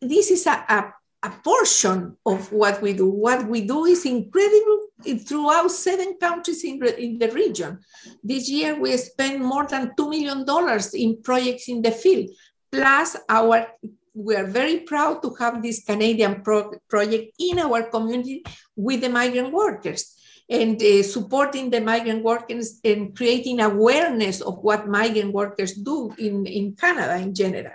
this 0.00 0.30
is 0.30 0.46
a, 0.46 0.64
a 0.68 0.92
a 1.22 1.30
portion 1.30 2.16
of 2.24 2.52
what 2.52 2.80
we 2.80 2.92
do. 2.92 3.08
What 3.08 3.48
we 3.48 3.66
do 3.66 3.84
is 3.86 4.04
incredible 4.06 4.86
throughout 5.26 5.70
seven 5.70 6.16
countries 6.18 6.64
in, 6.64 6.84
in 6.98 7.18
the 7.18 7.30
region. 7.30 7.80
This 8.22 8.48
year, 8.48 8.78
we 8.78 8.96
spent 8.96 9.40
more 9.40 9.66
than 9.66 9.92
$2 9.98 10.10
million 10.10 10.44
in 10.94 11.22
projects 11.22 11.68
in 11.68 11.82
the 11.82 11.90
field, 11.90 12.30
plus 12.70 13.16
our 13.28 13.66
we 14.14 14.34
are 14.34 14.46
very 14.46 14.80
proud 14.80 15.22
to 15.22 15.32
have 15.38 15.62
this 15.62 15.84
Canadian 15.84 16.42
pro 16.42 16.72
project 16.88 17.32
in 17.38 17.60
our 17.60 17.84
community 17.84 18.42
with 18.74 19.00
the 19.00 19.08
migrant 19.08 19.52
workers 19.52 20.16
and 20.50 20.82
uh, 20.82 21.02
supporting 21.02 21.70
the 21.70 21.80
migrant 21.80 22.24
workers 22.24 22.80
and 22.82 23.14
creating 23.16 23.60
awareness 23.60 24.40
of 24.40 24.58
what 24.58 24.88
migrant 24.88 25.32
workers 25.32 25.74
do 25.74 26.12
in, 26.18 26.46
in 26.46 26.74
Canada 26.74 27.16
in 27.16 27.32
general 27.32 27.74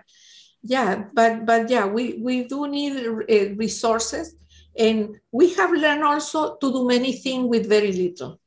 yeah 0.63 1.04
but 1.13 1.45
but 1.45 1.69
yeah 1.69 1.86
we 1.86 2.19
we 2.23 2.45
do 2.45 2.67
need 2.67 2.93
uh, 3.06 3.56
resources 3.56 4.36
and 4.78 5.19
we 5.32 5.54
have 5.54 5.71
learned 5.71 6.04
also 6.04 6.56
to 6.56 6.71
do 6.71 6.88
many 6.88 7.13
things 7.13 7.47
with 7.47 7.69
very 7.69 7.91
little. 7.91 8.39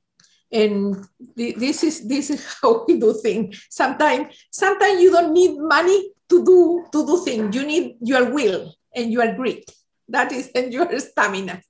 And 0.50 0.96
this 1.36 1.82
is 1.82 2.06
this 2.06 2.30
is 2.30 2.44
how 2.62 2.84
we 2.86 2.98
do 2.98 3.12
things. 3.14 3.66
Sometimes 3.70 4.34
sometimes 4.50 5.00
you 5.00 5.10
don't 5.10 5.32
need 5.32 5.58
money 5.58 6.10
to 6.28 6.44
do 6.44 6.86
to 6.92 7.06
do 7.06 7.24
things. 7.24 7.54
You 7.54 7.66
need 7.66 7.96
your 8.00 8.32
will 8.32 8.74
and 8.94 9.12
your 9.12 9.34
grit. 9.34 9.70
That 10.08 10.32
is 10.32 10.50
and 10.54 10.72
your 10.72 10.98
stamina. 10.98 11.62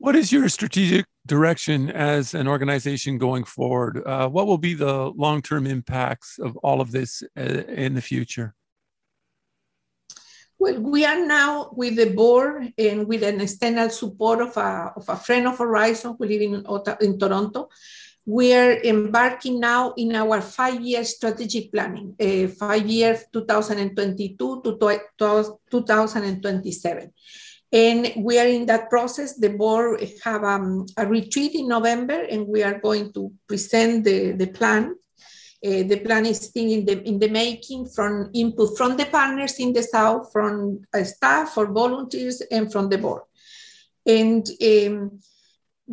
What 0.00 0.14
is 0.14 0.30
your 0.30 0.48
strategic 0.48 1.06
direction 1.26 1.90
as 1.90 2.32
an 2.32 2.46
organization 2.46 3.18
going 3.18 3.42
forward? 3.42 4.00
Uh, 4.06 4.28
what 4.28 4.46
will 4.46 4.58
be 4.58 4.74
the 4.74 5.06
long-term 5.16 5.66
impacts 5.66 6.38
of 6.38 6.56
all 6.58 6.80
of 6.80 6.92
this 6.92 7.24
uh, 7.36 7.64
in 7.66 7.94
the 7.94 8.00
future 8.00 8.54
well, 10.58 10.80
we 10.80 11.04
are 11.04 11.24
now 11.24 11.70
with 11.72 11.94
the 11.96 12.10
board 12.10 12.72
and 12.76 13.06
with 13.06 13.22
an 13.22 13.40
external 13.40 13.90
support 13.90 14.40
of 14.40 14.56
a, 14.56 14.92
of 14.96 15.08
a 15.08 15.16
friend 15.16 15.46
of 15.46 15.58
Horizon 15.58 16.16
who 16.18 16.26
live 16.26 16.42
in, 16.42 16.66
in 17.00 17.18
Toronto. 17.18 17.68
We 18.26 18.52
are 18.54 18.72
embarking 18.82 19.60
now 19.60 19.94
in 19.96 20.14
our 20.14 20.40
five-year 20.40 21.04
strategic 21.04 21.72
planning, 21.72 22.14
uh, 22.20 22.48
five 22.48 22.86
years 22.86 23.24
2022 23.32 24.36
to 24.36 24.76
2027. 25.70 27.12
And 27.70 28.12
we 28.18 28.38
are 28.38 28.46
in 28.46 28.66
that 28.66 28.90
process. 28.90 29.36
The 29.36 29.50
board 29.50 30.06
have 30.24 30.42
um, 30.42 30.86
a 30.96 31.06
retreat 31.06 31.54
in 31.54 31.68
November, 31.68 32.24
and 32.24 32.46
we 32.46 32.62
are 32.62 32.78
going 32.80 33.12
to 33.12 33.32
present 33.46 34.04
the, 34.04 34.32
the 34.32 34.48
plan. 34.48 34.96
Uh, 35.64 35.82
the 35.82 36.00
plan 36.04 36.24
is 36.24 36.38
still 36.38 36.70
in 36.70 36.84
the, 36.84 37.02
in 37.02 37.18
the 37.18 37.28
making 37.28 37.86
from 37.86 38.30
input 38.32 38.76
from 38.76 38.96
the 38.96 39.06
partners 39.06 39.58
in 39.58 39.72
the 39.72 39.82
South, 39.82 40.30
from 40.32 40.80
uh, 40.94 41.02
staff 41.02 41.58
or 41.58 41.66
volunteers, 41.66 42.40
and 42.50 42.70
from 42.70 42.88
the 42.88 42.98
board. 42.98 43.22
And 44.06 44.48
um, 44.62 45.18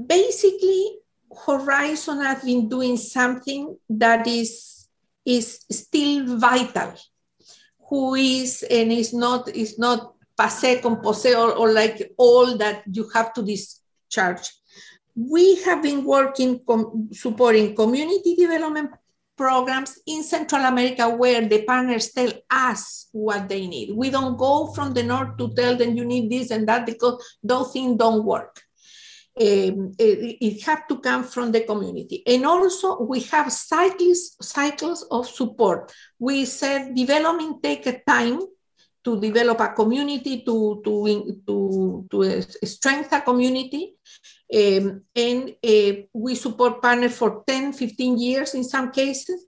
basically, 0.07 0.99
Horizon 1.45 2.21
has 2.21 2.43
been 2.43 2.69
doing 2.69 2.95
something 2.95 3.75
that 3.89 4.27
is, 4.27 4.87
is 5.25 5.65
still 5.71 6.37
vital. 6.37 6.93
Who 7.89 8.15
is 8.15 8.63
and 8.63 8.91
is 8.91 9.13
not 9.13 9.47
is 9.49 9.77
not 9.77 10.13
passe 10.37 10.81
compose 10.81 11.25
or, 11.27 11.53
or 11.53 11.71
like 11.71 12.13
all 12.17 12.57
that 12.57 12.83
you 12.91 13.09
have 13.13 13.33
to 13.33 13.43
discharge. 13.43 14.49
We 15.15 15.63
have 15.63 15.81
been 15.81 16.03
working 16.03 16.61
com 16.67 17.09
supporting 17.13 17.75
community 17.75 18.35
development 18.35 18.91
programs 19.37 19.99
in 20.07 20.23
Central 20.23 20.65
America 20.65 21.09
where 21.09 21.47
the 21.47 21.63
partners 21.63 22.11
tell 22.11 22.31
us 22.49 23.09
what 23.11 23.49
they 23.49 23.67
need. 23.67 23.95
We 23.95 24.09
don't 24.09 24.37
go 24.37 24.73
from 24.73 24.93
the 24.93 25.03
north 25.03 25.37
to 25.37 25.53
tell 25.55 25.75
them 25.75 25.95
you 25.95 26.05
need 26.05 26.31
this 26.31 26.51
and 26.51 26.67
that 26.67 26.85
because 26.85 27.23
those 27.43 27.71
things 27.71 27.97
don't 27.97 28.23
work. 28.25 28.61
Um, 29.37 29.91
it, 29.99 30.37
it 30.39 30.63
has 30.63 30.79
to 30.87 30.99
come 30.99 31.25
from 31.25 31.51
the 31.51 31.61
community. 31.61 32.23
And 32.25 32.45
also 32.45 33.01
we 33.01 33.19
have 33.21 33.51
cycles, 33.51 34.37
cycles 34.41 35.05
of 35.11 35.27
support. 35.27 35.91
We 36.17 36.45
said 36.45 36.95
development 36.95 37.61
take 37.61 37.85
a 37.85 38.01
time 38.07 38.39
to 39.05 39.21
develop 39.21 39.59
a 39.59 39.69
community, 39.69 40.41
to, 40.41 40.81
to, 40.83 41.41
to, 41.47 42.07
to 42.09 42.41
strengthen 42.65 43.19
a 43.19 43.21
community. 43.21 43.93
Um, 44.53 45.03
and 45.15 45.55
uh, 45.63 46.01
we 46.13 46.35
support 46.35 46.81
partners 46.81 47.15
for 47.15 47.43
10, 47.47 47.73
15 47.73 48.17
years 48.17 48.55
in 48.55 48.63
some 48.63 48.91
cases. 48.91 49.45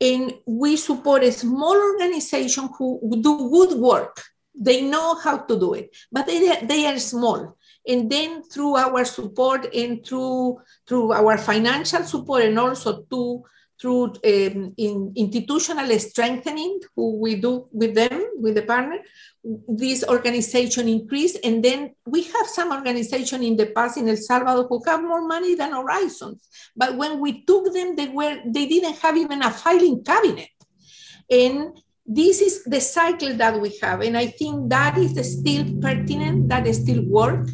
And 0.00 0.34
we 0.46 0.76
support 0.76 1.24
a 1.24 1.32
small 1.32 1.76
organization 1.76 2.68
who 2.78 3.18
do 3.20 3.50
good 3.50 3.78
work. 3.78 4.22
They 4.54 4.82
know 4.82 5.14
how 5.16 5.38
to 5.38 5.58
do 5.58 5.74
it, 5.74 5.96
but 6.12 6.26
they, 6.26 6.60
they 6.62 6.86
are 6.86 6.98
small. 6.98 7.56
And 7.86 8.10
then 8.10 8.42
through 8.42 8.76
our 8.76 9.04
support 9.04 9.72
and 9.74 10.04
through, 10.04 10.58
through 10.86 11.12
our 11.12 11.38
financial 11.38 12.02
support 12.02 12.44
and 12.44 12.58
also 12.58 13.02
to 13.02 13.44
through 13.80 14.06
um, 14.06 14.74
in 14.76 15.12
institutional 15.14 15.98
strengthening, 15.98 16.80
who 16.96 17.16
we 17.18 17.36
do 17.36 17.68
with 17.72 17.94
them, 17.94 18.26
with 18.36 18.56
the 18.56 18.62
partner, 18.62 18.98
this 19.68 20.04
organization 20.04 20.88
increased. 20.88 21.38
And 21.44 21.64
then 21.64 21.94
we 22.04 22.24
have 22.24 22.46
some 22.46 22.72
organization 22.72 23.42
in 23.42 23.56
the 23.56 23.66
past 23.66 23.96
in 23.96 24.08
El 24.08 24.16
Salvador 24.16 24.66
who 24.68 24.82
have 24.86 25.02
more 25.02 25.26
money 25.26 25.54
than 25.54 25.72
Horizons. 25.72 26.48
But 26.76 26.96
when 26.96 27.20
we 27.20 27.44
took 27.44 27.72
them, 27.72 27.94
they 27.94 28.08
were 28.08 28.40
they 28.46 28.66
didn't 28.66 28.98
have 28.98 29.16
even 29.16 29.42
a 29.42 29.50
filing 29.50 30.02
cabinet. 30.04 30.48
And 31.30 31.78
this 32.04 32.40
is 32.40 32.64
the 32.64 32.80
cycle 32.80 33.34
that 33.36 33.60
we 33.60 33.76
have. 33.82 34.00
And 34.00 34.16
I 34.16 34.26
think 34.26 34.70
that 34.70 34.96
is 34.96 35.38
still 35.38 35.64
pertinent, 35.80 36.48
that 36.48 36.66
still 36.74 37.04
work. 37.04 37.48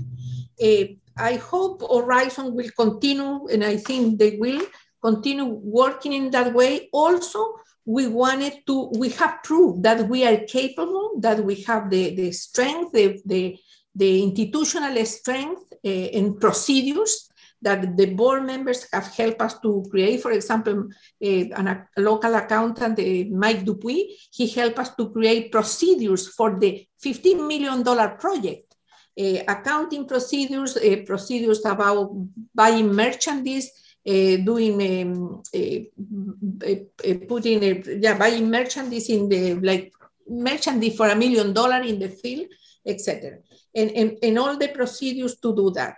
Uh, 0.63 0.85
I 1.17 1.35
hope 1.35 1.83
Horizon 1.83 2.55
will 2.55 2.71
continue, 2.77 3.47
and 3.49 3.63
I 3.63 3.77
think 3.77 4.19
they 4.19 4.37
will 4.37 4.63
continue 5.05 5.45
working 5.81 6.13
in 6.15 6.31
that 6.31 6.55
way. 6.55 6.89
Also, 6.93 7.41
we 7.85 8.07
wanted 8.07 8.55
to, 8.67 8.91
we 8.99 9.11
have 9.11 9.43
proved 9.45 9.83
that 9.83 10.09
we 10.09 10.27
are 10.27 10.39
capable, 10.47 11.21
that 11.21 11.45
we 11.45 11.57
have 11.69 11.91
the, 11.91 12.15
the 12.15 12.33
strength, 12.33 12.93
the, 12.93 13.21
the, 13.27 13.59
the 13.95 14.23
institutional 14.23 15.05
strength 15.05 15.63
uh, 15.85 15.89
and 15.89 16.41
procedures 16.41 17.29
that 17.61 17.97
the 17.97 18.07
board 18.15 18.45
members 18.45 18.87
have 18.93 19.09
helped 19.09 19.41
us 19.41 19.59
to 19.61 19.85
create. 19.91 20.21
For 20.23 20.33
example, 20.33 20.89
uh, 21.23 21.45
an, 21.61 21.69
a 21.69 22.01
local 22.01 22.35
accountant, 22.35 22.99
uh, 22.99 23.37
Mike 23.37 23.65
Dupuy, 23.65 24.17
he 24.31 24.49
helped 24.49 24.79
us 24.79 24.95
to 24.97 25.11
create 25.11 25.53
procedures 25.53 26.29
for 26.29 26.59
the 26.59 26.87
$15 27.05 27.47
million 27.47 27.83
project. 28.19 28.75
Uh, 29.19 29.41
accounting 29.47 30.07
procedures, 30.07 30.77
procedures 31.07 31.65
about 31.65 32.11
buying 32.55 32.93
merchandise, 32.93 33.69
uh, 33.69 33.84
doing 34.05 34.75
um, 35.09 35.43
uh, 35.55 37.17
putting 37.29 38.03
yeah 38.03 38.19
buying 38.19 38.51
merchandise 38.51 39.09
in 39.09 39.29
the 39.29 39.55
like 39.55 39.93
merchandise 40.29 40.97
for 40.97 41.09
a 41.09 41.17
million 41.17 41.53
dollar 41.53 41.81
in 41.81 41.99
the 41.99 42.09
field 42.09 42.47
etc 42.87 43.39
and, 43.75 43.91
and 43.91 44.19
and 44.23 44.39
all 44.39 44.57
the 44.57 44.69
procedures 44.69 45.37
to 45.41 45.55
do 45.55 45.71
that. 45.71 45.97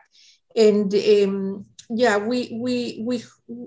And 0.54 0.92
um, 0.94 1.66
yeah 1.90 2.16
we 2.16 2.58
we 2.60 3.02
we 3.04 3.22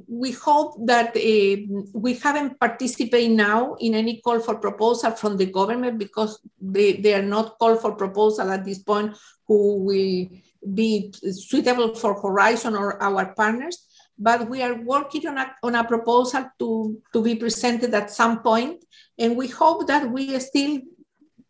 we 0.08 0.32
hope 0.32 0.76
that 0.86 1.16
uh, 1.16 1.80
we 1.94 2.14
haven't 2.16 2.60
participated 2.60 3.32
now 3.32 3.76
in 3.80 3.94
any 3.96 4.20
call 4.22 4.40
for 4.40 4.56
proposal 4.56 5.12
from 5.12 5.38
the 5.38 5.46
government 5.46 5.98
because 5.98 6.42
they, 6.60 6.94
they 6.98 7.14
are 7.14 7.22
not 7.22 7.58
call 7.60 7.78
for 7.78 7.96
proposal 7.96 8.52
at 8.52 8.66
this 8.66 8.80
point 8.80 9.16
who 9.48 9.84
will 9.84 10.28
be 10.74 11.14
suitable 11.32 11.96
for 11.96 12.22
horizon 12.22 12.76
or 12.76 13.02
our 13.02 13.34
partners 13.34 13.88
but 14.20 14.50
we 14.50 14.62
are 14.62 14.76
working 14.76 15.26
on 15.28 15.38
a, 15.38 15.56
on 15.64 15.76
a 15.76 15.84
proposal 15.84 16.46
to, 16.60 17.02
to 17.14 17.24
be 17.24 17.36
presented 17.36 17.94
at 17.94 18.12
some 18.12 18.44
point, 18.44 18.84
and 19.18 19.38
we 19.38 19.48
hope 19.48 19.88
that 19.88 20.12
we 20.12 20.38
still 20.40 20.82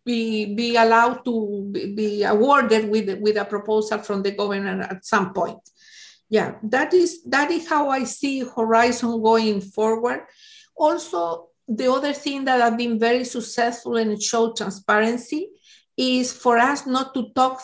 be, 0.06 0.54
be 0.54 0.76
allowed 0.76 1.26
to 1.26 1.72
be 1.96 2.24
awarded 2.24 2.90
with, 2.90 3.20
with 3.20 3.38
a 3.38 3.46
proposal 3.46 3.98
from 4.00 4.22
the 4.22 4.32
government 4.32 4.82
at 4.84 5.04
some 5.04 5.34
point. 5.34 5.60
Yeah, 6.30 6.56
that 6.64 6.94
is, 6.94 7.24
that 7.24 7.50
is 7.50 7.68
how 7.68 7.90
I 7.90 8.04
see 8.04 8.42
Horizon 8.42 9.22
going 9.22 9.62
forward. 9.62 10.22
Also, 10.76 11.48
the 11.68 11.92
other 11.92 12.14
thing 12.14 12.46
that 12.46 12.62
I've 12.62 12.78
been 12.78 13.00
very 13.00 13.24
successful 13.24 13.98
and 13.98 14.22
show 14.22 14.54
transparency 14.54 15.50
is 15.98 16.32
for 16.32 16.58
us 16.58 16.86
not 16.86 17.14
to 17.16 17.30
talk 17.34 17.62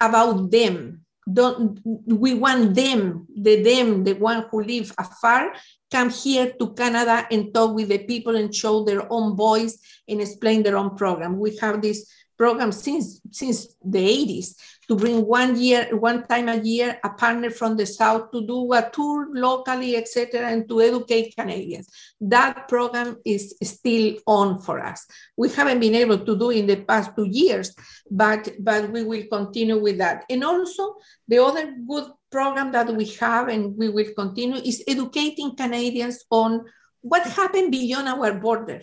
about 0.00 0.50
them 0.50 1.04
don't 1.30 1.78
we 1.84 2.34
want 2.34 2.74
them 2.74 3.26
the 3.36 3.62
them 3.62 4.02
the 4.02 4.14
one 4.14 4.44
who 4.50 4.62
live 4.62 4.92
afar 4.98 5.52
come 5.90 6.10
here 6.10 6.52
to 6.58 6.72
canada 6.74 7.26
and 7.30 7.54
talk 7.54 7.74
with 7.74 7.88
the 7.88 7.98
people 7.98 8.34
and 8.34 8.54
show 8.54 8.82
their 8.84 9.06
own 9.12 9.36
voice 9.36 9.78
and 10.08 10.20
explain 10.20 10.62
their 10.62 10.76
own 10.76 10.96
program. 10.96 11.38
We 11.38 11.56
have 11.58 11.82
this 11.82 12.10
program 12.36 12.72
since 12.72 13.20
since 13.30 13.76
the 13.84 13.98
80s 13.98 14.56
to 14.88 14.96
bring 14.96 15.24
one 15.26 15.60
year, 15.60 15.96
one 15.96 16.26
time 16.26 16.48
a 16.48 16.56
year, 16.56 16.98
a 17.04 17.10
partner 17.10 17.50
from 17.50 17.76
the 17.76 17.86
South 17.86 18.30
to 18.32 18.46
do 18.46 18.72
a 18.72 18.90
tour 18.92 19.28
locally, 19.32 19.96
etc., 19.96 20.48
and 20.48 20.68
to 20.68 20.80
educate 20.80 21.34
Canadians. 21.36 21.88
That 22.20 22.68
program 22.68 23.16
is 23.24 23.54
still 23.62 24.16
on 24.26 24.60
for 24.60 24.80
us. 24.80 25.06
We 25.36 25.48
haven't 25.50 25.80
been 25.80 25.94
able 25.94 26.18
to 26.18 26.38
do 26.38 26.50
in 26.50 26.66
the 26.66 26.76
past 26.76 27.12
two 27.16 27.28
years, 27.28 27.74
but, 28.10 28.48
but 28.58 28.90
we 28.90 29.04
will 29.04 29.24
continue 29.30 29.80
with 29.80 29.98
that. 29.98 30.24
And 30.28 30.44
also, 30.44 30.96
the 31.28 31.42
other 31.42 31.74
good 31.88 32.10
program 32.30 32.72
that 32.72 32.94
we 32.94 33.06
have 33.20 33.48
and 33.48 33.76
we 33.76 33.88
will 33.88 34.12
continue 34.16 34.56
is 34.56 34.82
educating 34.88 35.54
Canadians 35.54 36.24
on 36.30 36.64
what 37.02 37.22
happened 37.22 37.70
beyond 37.70 38.08
our 38.08 38.34
border 38.34 38.82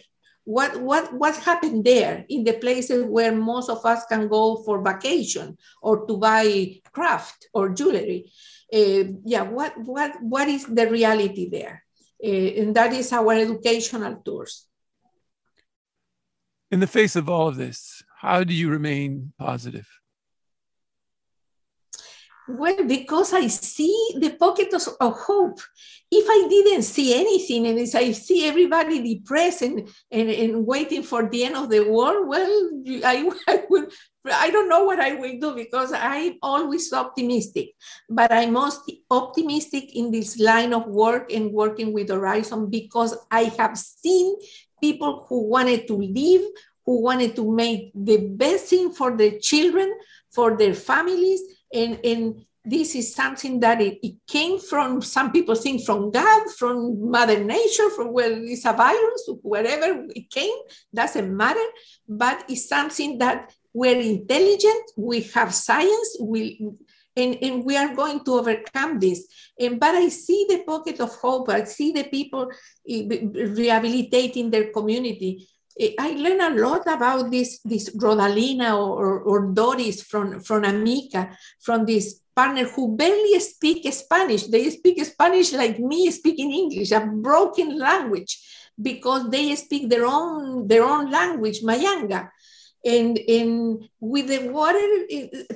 what 0.49 0.81
what 0.81 1.13
what 1.13 1.35
happened 1.35 1.85
there 1.85 2.25
in 2.27 2.43
the 2.43 2.53
places 2.53 3.05
where 3.05 3.35
most 3.35 3.69
of 3.69 3.85
us 3.85 4.03
can 4.05 4.27
go 4.27 4.57
for 4.65 4.81
vacation 4.83 5.55
or 5.79 6.07
to 6.07 6.17
buy 6.17 6.81
craft 6.91 7.47
or 7.53 7.69
jewelry? 7.69 8.31
Uh, 8.73 9.13
yeah 9.25 9.43
what 9.43 9.77
what 9.85 10.11
what 10.21 10.47
is 10.47 10.65
the 10.65 10.89
reality 10.89 11.49
there? 11.49 11.83
Uh, 12.23 12.49
and 12.61 12.75
that 12.75 12.93
is 12.93 13.13
our 13.13 13.33
educational 13.33 14.15
tours. 14.25 14.65
In 16.71 16.79
the 16.79 16.87
face 16.87 17.15
of 17.15 17.29
all 17.29 17.47
of 17.47 17.55
this 17.55 18.01
how 18.17 18.43
do 18.43 18.53
you 18.53 18.71
remain 18.71 19.31
positive 19.37 19.98
well, 22.49 22.83
because 22.85 23.33
I 23.33 23.47
see 23.47 24.15
the 24.17 24.31
pocket 24.31 24.73
of, 24.73 25.13
hope. 25.13 25.59
If 26.11 26.25
I 26.27 26.47
didn't 26.49 26.81
see 26.83 27.13
anything 27.13 27.67
and 27.67 27.77
if 27.77 27.93
I 27.93 28.11
see 28.13 28.47
everybody 28.47 29.15
depressed 29.15 29.61
and, 29.61 29.87
and, 30.11 30.29
and 30.29 30.65
waiting 30.65 31.03
for 31.03 31.29
the 31.29 31.43
end 31.43 31.55
of 31.55 31.69
the 31.69 31.81
world, 31.81 32.27
well, 32.27 32.69
I, 33.05 33.29
I 33.47 33.63
would 33.69 33.91
I 34.25 34.49
don't 34.49 34.67
know 34.67 34.83
what 34.83 34.99
I 34.99 35.13
will 35.13 35.39
do 35.39 35.55
because 35.55 35.93
I'm 35.93 36.33
always 36.41 36.91
optimistic, 36.91 37.69
but 38.09 38.31
I'm 38.31 38.53
most 38.53 38.91
optimistic 39.09 39.95
in 39.95 40.11
this 40.11 40.37
line 40.39 40.73
of 40.73 40.87
work 40.87 41.31
and 41.31 41.51
working 41.51 41.93
with 41.93 42.09
Horizon 42.09 42.69
because 42.69 43.15
I 43.31 43.43
have 43.57 43.77
seen 43.77 44.35
people 44.81 45.25
who 45.29 45.47
wanted 45.47 45.87
to 45.87 45.95
live, 45.95 46.41
who 46.85 47.01
wanted 47.01 47.35
to 47.37 47.49
make 47.49 47.91
the 47.95 48.17
best 48.17 48.65
thing 48.65 48.91
for 48.91 49.15
their 49.15 49.39
children, 49.39 49.93
for 50.31 50.57
their 50.57 50.73
families, 50.73 51.41
and, 51.73 51.99
and 52.03 52.45
this 52.65 52.93
is 52.93 53.15
something 53.15 53.61
that 53.61 53.81
it, 53.81 53.99
it, 54.03 54.15
came 54.27 54.59
from 54.59 55.01
some 55.01 55.31
people 55.31 55.55
think 55.55 55.83
from 55.85 56.11
god 56.11 56.49
from 56.57 57.09
mother 57.09 57.41
nature 57.43 57.89
from 57.89 58.11
well 58.11 58.31
it's 58.31 58.65
a 58.65 58.73
virus 58.73 59.29
wherever 59.41 60.05
it 60.15 60.29
came 60.29 60.55
doesn't 60.93 61.35
matter 61.35 61.65
but 62.07 62.43
it's 62.49 62.67
something 62.67 63.17
that 63.17 63.51
we're 63.73 63.99
intelligent, 63.99 64.91
we 64.97 65.21
have 65.35 65.53
science, 65.53 66.17
we, 66.19 66.59
and, 67.15 67.37
and 67.41 67.63
we 67.63 67.77
are 67.77 67.95
going 67.95 68.23
to 68.23 68.33
overcome 68.33 68.99
this. 68.99 69.27
And, 69.59 69.79
but 69.79 69.95
I 69.95 70.09
see 70.09 70.45
the 70.49 70.63
pocket 70.63 70.99
of 70.99 71.15
hope. 71.15 71.49
I 71.49 71.63
see 71.65 71.91
the 71.91 72.05
people 72.05 72.49
eh, 72.87 73.07
rehabilitating 73.33 74.49
their 74.49 74.71
community. 74.71 75.47
Eh, 75.79 75.93
I 75.97 76.11
learned 76.11 76.41
a 76.41 76.61
lot 76.61 76.83
about 76.87 77.31
this, 77.31 77.59
this 77.63 77.89
Rodalina 77.95 78.75
or, 78.77 79.19
or 79.21 79.47
Doris 79.47 80.03
from, 80.03 80.39
from 80.41 80.65
Amica, 80.65 81.29
from 81.59 81.85
this 81.85 82.19
partner 82.35 82.65
who 82.65 82.95
barely 82.95 83.39
speak 83.39 83.91
Spanish. 83.93 84.43
They 84.47 84.69
speak 84.69 85.03
Spanish 85.05 85.53
like 85.53 85.79
me 85.79 86.11
speaking 86.11 86.51
English, 86.51 86.91
a 86.91 86.99
broken 86.99 87.77
language, 87.77 88.37
because 88.81 89.29
they 89.29 89.55
speak 89.55 89.89
their 89.89 90.05
own, 90.05 90.67
their 90.67 90.83
own 90.83 91.09
language, 91.09 91.61
Mayangna 91.61 92.29
and, 92.85 93.17
and 93.27 93.89
with 93.99 94.27
the 94.27 94.49
water 94.49 94.79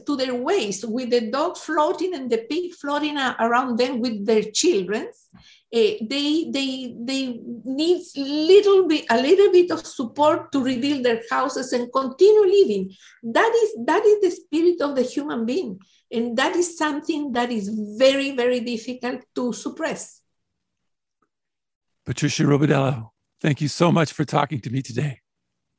to 0.05 0.15
their 0.17 0.35
waist, 0.35 0.87
with 0.87 1.09
the 1.09 1.31
dog 1.31 1.57
floating 1.57 2.13
and 2.13 2.29
the 2.29 2.39
pig 2.49 2.73
floating 2.73 3.17
around 3.17 3.77
them 3.77 3.99
with 3.99 4.25
their 4.25 4.43
children, 4.43 5.07
uh, 5.73 5.97
they, 6.01 6.51
they, 6.51 6.95
they 6.99 7.39
need 7.65 8.03
little 8.15 8.87
bit, 8.87 9.05
a 9.09 9.19
little 9.19 9.51
bit 9.51 9.71
of 9.71 9.85
support 9.85 10.51
to 10.51 10.63
rebuild 10.63 11.03
their 11.03 11.21
houses 11.31 11.73
and 11.73 11.91
continue 11.91 12.45
living. 12.45 12.93
That 13.23 13.51
is, 13.63 13.85
that 13.87 14.05
is 14.05 14.21
the 14.21 14.31
spirit 14.31 14.81
of 14.81 14.95
the 14.95 15.01
human 15.01 15.47
being. 15.47 15.79
And 16.11 16.37
that 16.37 16.55
is 16.55 16.77
something 16.77 17.31
that 17.31 17.51
is 17.51 17.69
very, 17.97 18.35
very 18.35 18.59
difficult 18.59 19.21
to 19.33 19.51
suppress. 19.51 20.21
Patricia 22.05 22.43
Rebolledo, 22.43 23.09
thank 23.41 23.59
you 23.59 23.67
so 23.67 23.91
much 23.91 24.13
for 24.13 24.25
talking 24.25 24.61
to 24.61 24.69
me 24.69 24.83
today. 24.83 25.21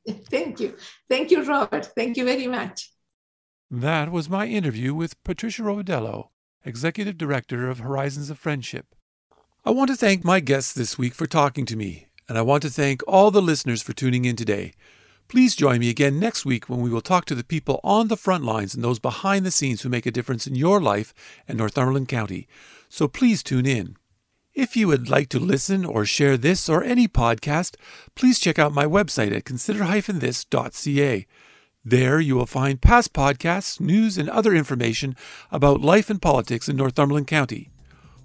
Thank 0.29 0.59
you. 0.59 0.75
Thank 1.09 1.31
you, 1.31 1.43
Robert. 1.43 1.85
Thank 1.95 2.17
you 2.17 2.25
very 2.25 2.45
much. 2.45 2.91
That 3.71 4.11
was 4.11 4.29
my 4.29 4.45
interview 4.45 4.93
with 4.93 5.23
Patricia 5.23 5.63
Rebolledo, 5.63 6.29
Executive 6.63 7.17
Director 7.17 7.69
of 7.69 7.79
Horizons 7.79 8.29
of 8.29 8.37
Friendship. 8.37 8.93
I 9.67 9.71
want 9.71 9.89
to 9.89 9.95
thank 9.95 10.23
my 10.23 10.41
guests 10.41 10.73
this 10.73 10.95
week 10.99 11.15
for 11.15 11.25
talking 11.25 11.65
to 11.65 11.75
me, 11.75 12.05
and 12.29 12.37
I 12.37 12.43
want 12.43 12.61
to 12.61 12.69
thank 12.69 13.01
all 13.07 13.31
the 13.31 13.41
listeners 13.41 13.81
for 13.81 13.93
tuning 13.93 14.23
in 14.23 14.35
today. 14.35 14.73
Please 15.27 15.55
join 15.55 15.79
me 15.79 15.89
again 15.89 16.19
next 16.19 16.45
week 16.45 16.69
when 16.69 16.81
we 16.81 16.89
will 16.91 17.01
talk 17.01 17.25
to 17.25 17.33
the 17.33 17.43
people 17.43 17.79
on 17.83 18.07
the 18.07 18.15
front 18.15 18.43
lines 18.43 18.75
and 18.75 18.83
those 18.83 18.99
behind 18.99 19.43
the 19.43 19.49
scenes 19.49 19.81
who 19.81 19.89
make 19.89 20.05
a 20.05 20.11
difference 20.11 20.45
in 20.45 20.53
your 20.53 20.79
life 20.79 21.15
and 21.47 21.57
Northumberland 21.57 22.07
County. 22.07 22.47
So 22.89 23.07
please 23.07 23.41
tune 23.41 23.65
in. 23.65 23.97
If 24.53 24.77
you 24.77 24.87
would 24.87 25.09
like 25.09 25.29
to 25.29 25.39
listen 25.39 25.83
or 25.83 26.05
share 26.05 26.37
this 26.37 26.69
or 26.69 26.83
any 26.83 27.07
podcast, 27.07 27.75
please 28.13 28.37
check 28.37 28.59
out 28.59 28.71
my 28.71 28.85
website 28.85 29.35
at 29.35 29.45
consider-this.ca. 29.45 31.25
There 31.83 32.19
you 32.19 32.35
will 32.35 32.45
find 32.45 32.79
past 32.79 33.13
podcasts, 33.13 33.79
news, 33.79 34.19
and 34.19 34.29
other 34.29 34.53
information 34.53 35.15
about 35.51 35.81
life 35.81 36.11
and 36.11 36.21
politics 36.21 36.69
in 36.69 36.75
Northumberland 36.75 37.25
County. 37.25 37.71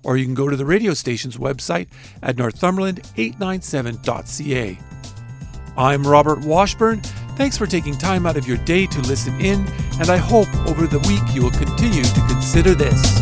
Or 0.03 0.17
you 0.17 0.25
can 0.25 0.33
go 0.35 0.49
to 0.49 0.57
the 0.57 0.65
radio 0.65 0.95
station's 0.95 1.37
website 1.37 1.89
at 2.23 2.37
northumberland897.ca. 2.37 4.79
I'm 5.77 6.07
Robert 6.07 6.43
Washburn. 6.45 7.03
Thanks 7.37 7.57
for 7.57 7.67
taking 7.67 7.97
time 7.97 8.27
out 8.27 8.37
of 8.37 8.47
your 8.47 8.59
day 8.59 8.87
to 8.87 9.01
listen 9.01 9.41
in, 9.41 9.67
and 9.99 10.11
I 10.11 10.19
hope 10.19 10.55
over 10.67 10.87
the 10.87 10.99
week 11.01 11.23
you 11.35 11.43
will 11.43 11.51
continue 11.53 12.03
to 12.03 12.21
consider 12.29 12.75
this. 12.75 13.19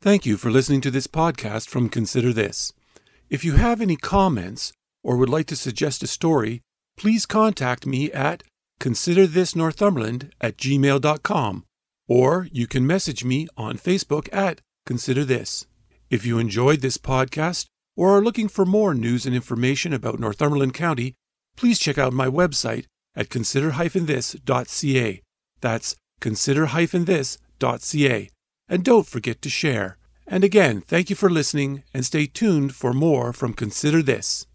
Thank 0.00 0.24
you 0.24 0.36
for 0.36 0.52
listening 0.52 0.80
to 0.82 0.92
this 0.92 1.08
podcast 1.08 1.68
from 1.68 1.88
Consider 1.88 2.32
This. 2.32 2.72
If 3.28 3.44
you 3.44 3.54
have 3.54 3.80
any 3.80 3.96
comments 3.96 4.72
or 5.02 5.16
would 5.16 5.28
like 5.28 5.46
to 5.46 5.56
suggest 5.56 6.04
a 6.04 6.06
story, 6.06 6.62
please 6.96 7.26
contact 7.26 7.86
me 7.86 8.12
at 8.12 8.44
considerthisnorthumberland 8.80 10.30
at 10.40 10.56
gmail.com 10.56 11.64
or 12.08 12.48
you 12.52 12.66
can 12.66 12.86
message 12.86 13.24
me 13.24 13.48
on 13.56 13.78
Facebook 13.78 14.28
at 14.32 14.60
Consider 14.84 15.24
This. 15.24 15.66
If 16.08 16.24
you 16.24 16.38
enjoyed 16.38 16.80
this 16.80 16.98
podcast 16.98 17.66
or 17.96 18.16
are 18.16 18.22
looking 18.22 18.48
for 18.48 18.64
more 18.64 18.94
news 18.94 19.26
and 19.26 19.34
information 19.34 19.92
about 19.92 20.20
Northumberland 20.20 20.74
County, 20.74 21.14
please 21.56 21.78
check 21.78 21.98
out 21.98 22.12
my 22.12 22.28
website 22.28 22.84
at 23.16 23.30
consider-this.ca. 23.30 25.22
That's 25.60 25.96
consider-this.ca 26.20 28.30
and 28.68 28.84
don't 28.84 29.06
forget 29.06 29.40
to 29.42 29.48
share. 29.48 29.96
And 30.26 30.44
again, 30.44 30.80
thank 30.80 31.08
you 31.08 31.16
for 31.16 31.30
listening 31.30 31.84
and 31.94 32.04
stay 32.04 32.26
tuned 32.26 32.74
for 32.74 32.92
more 32.92 33.32
from 33.32 33.52
Consider 33.52 34.02
This. 34.02 34.46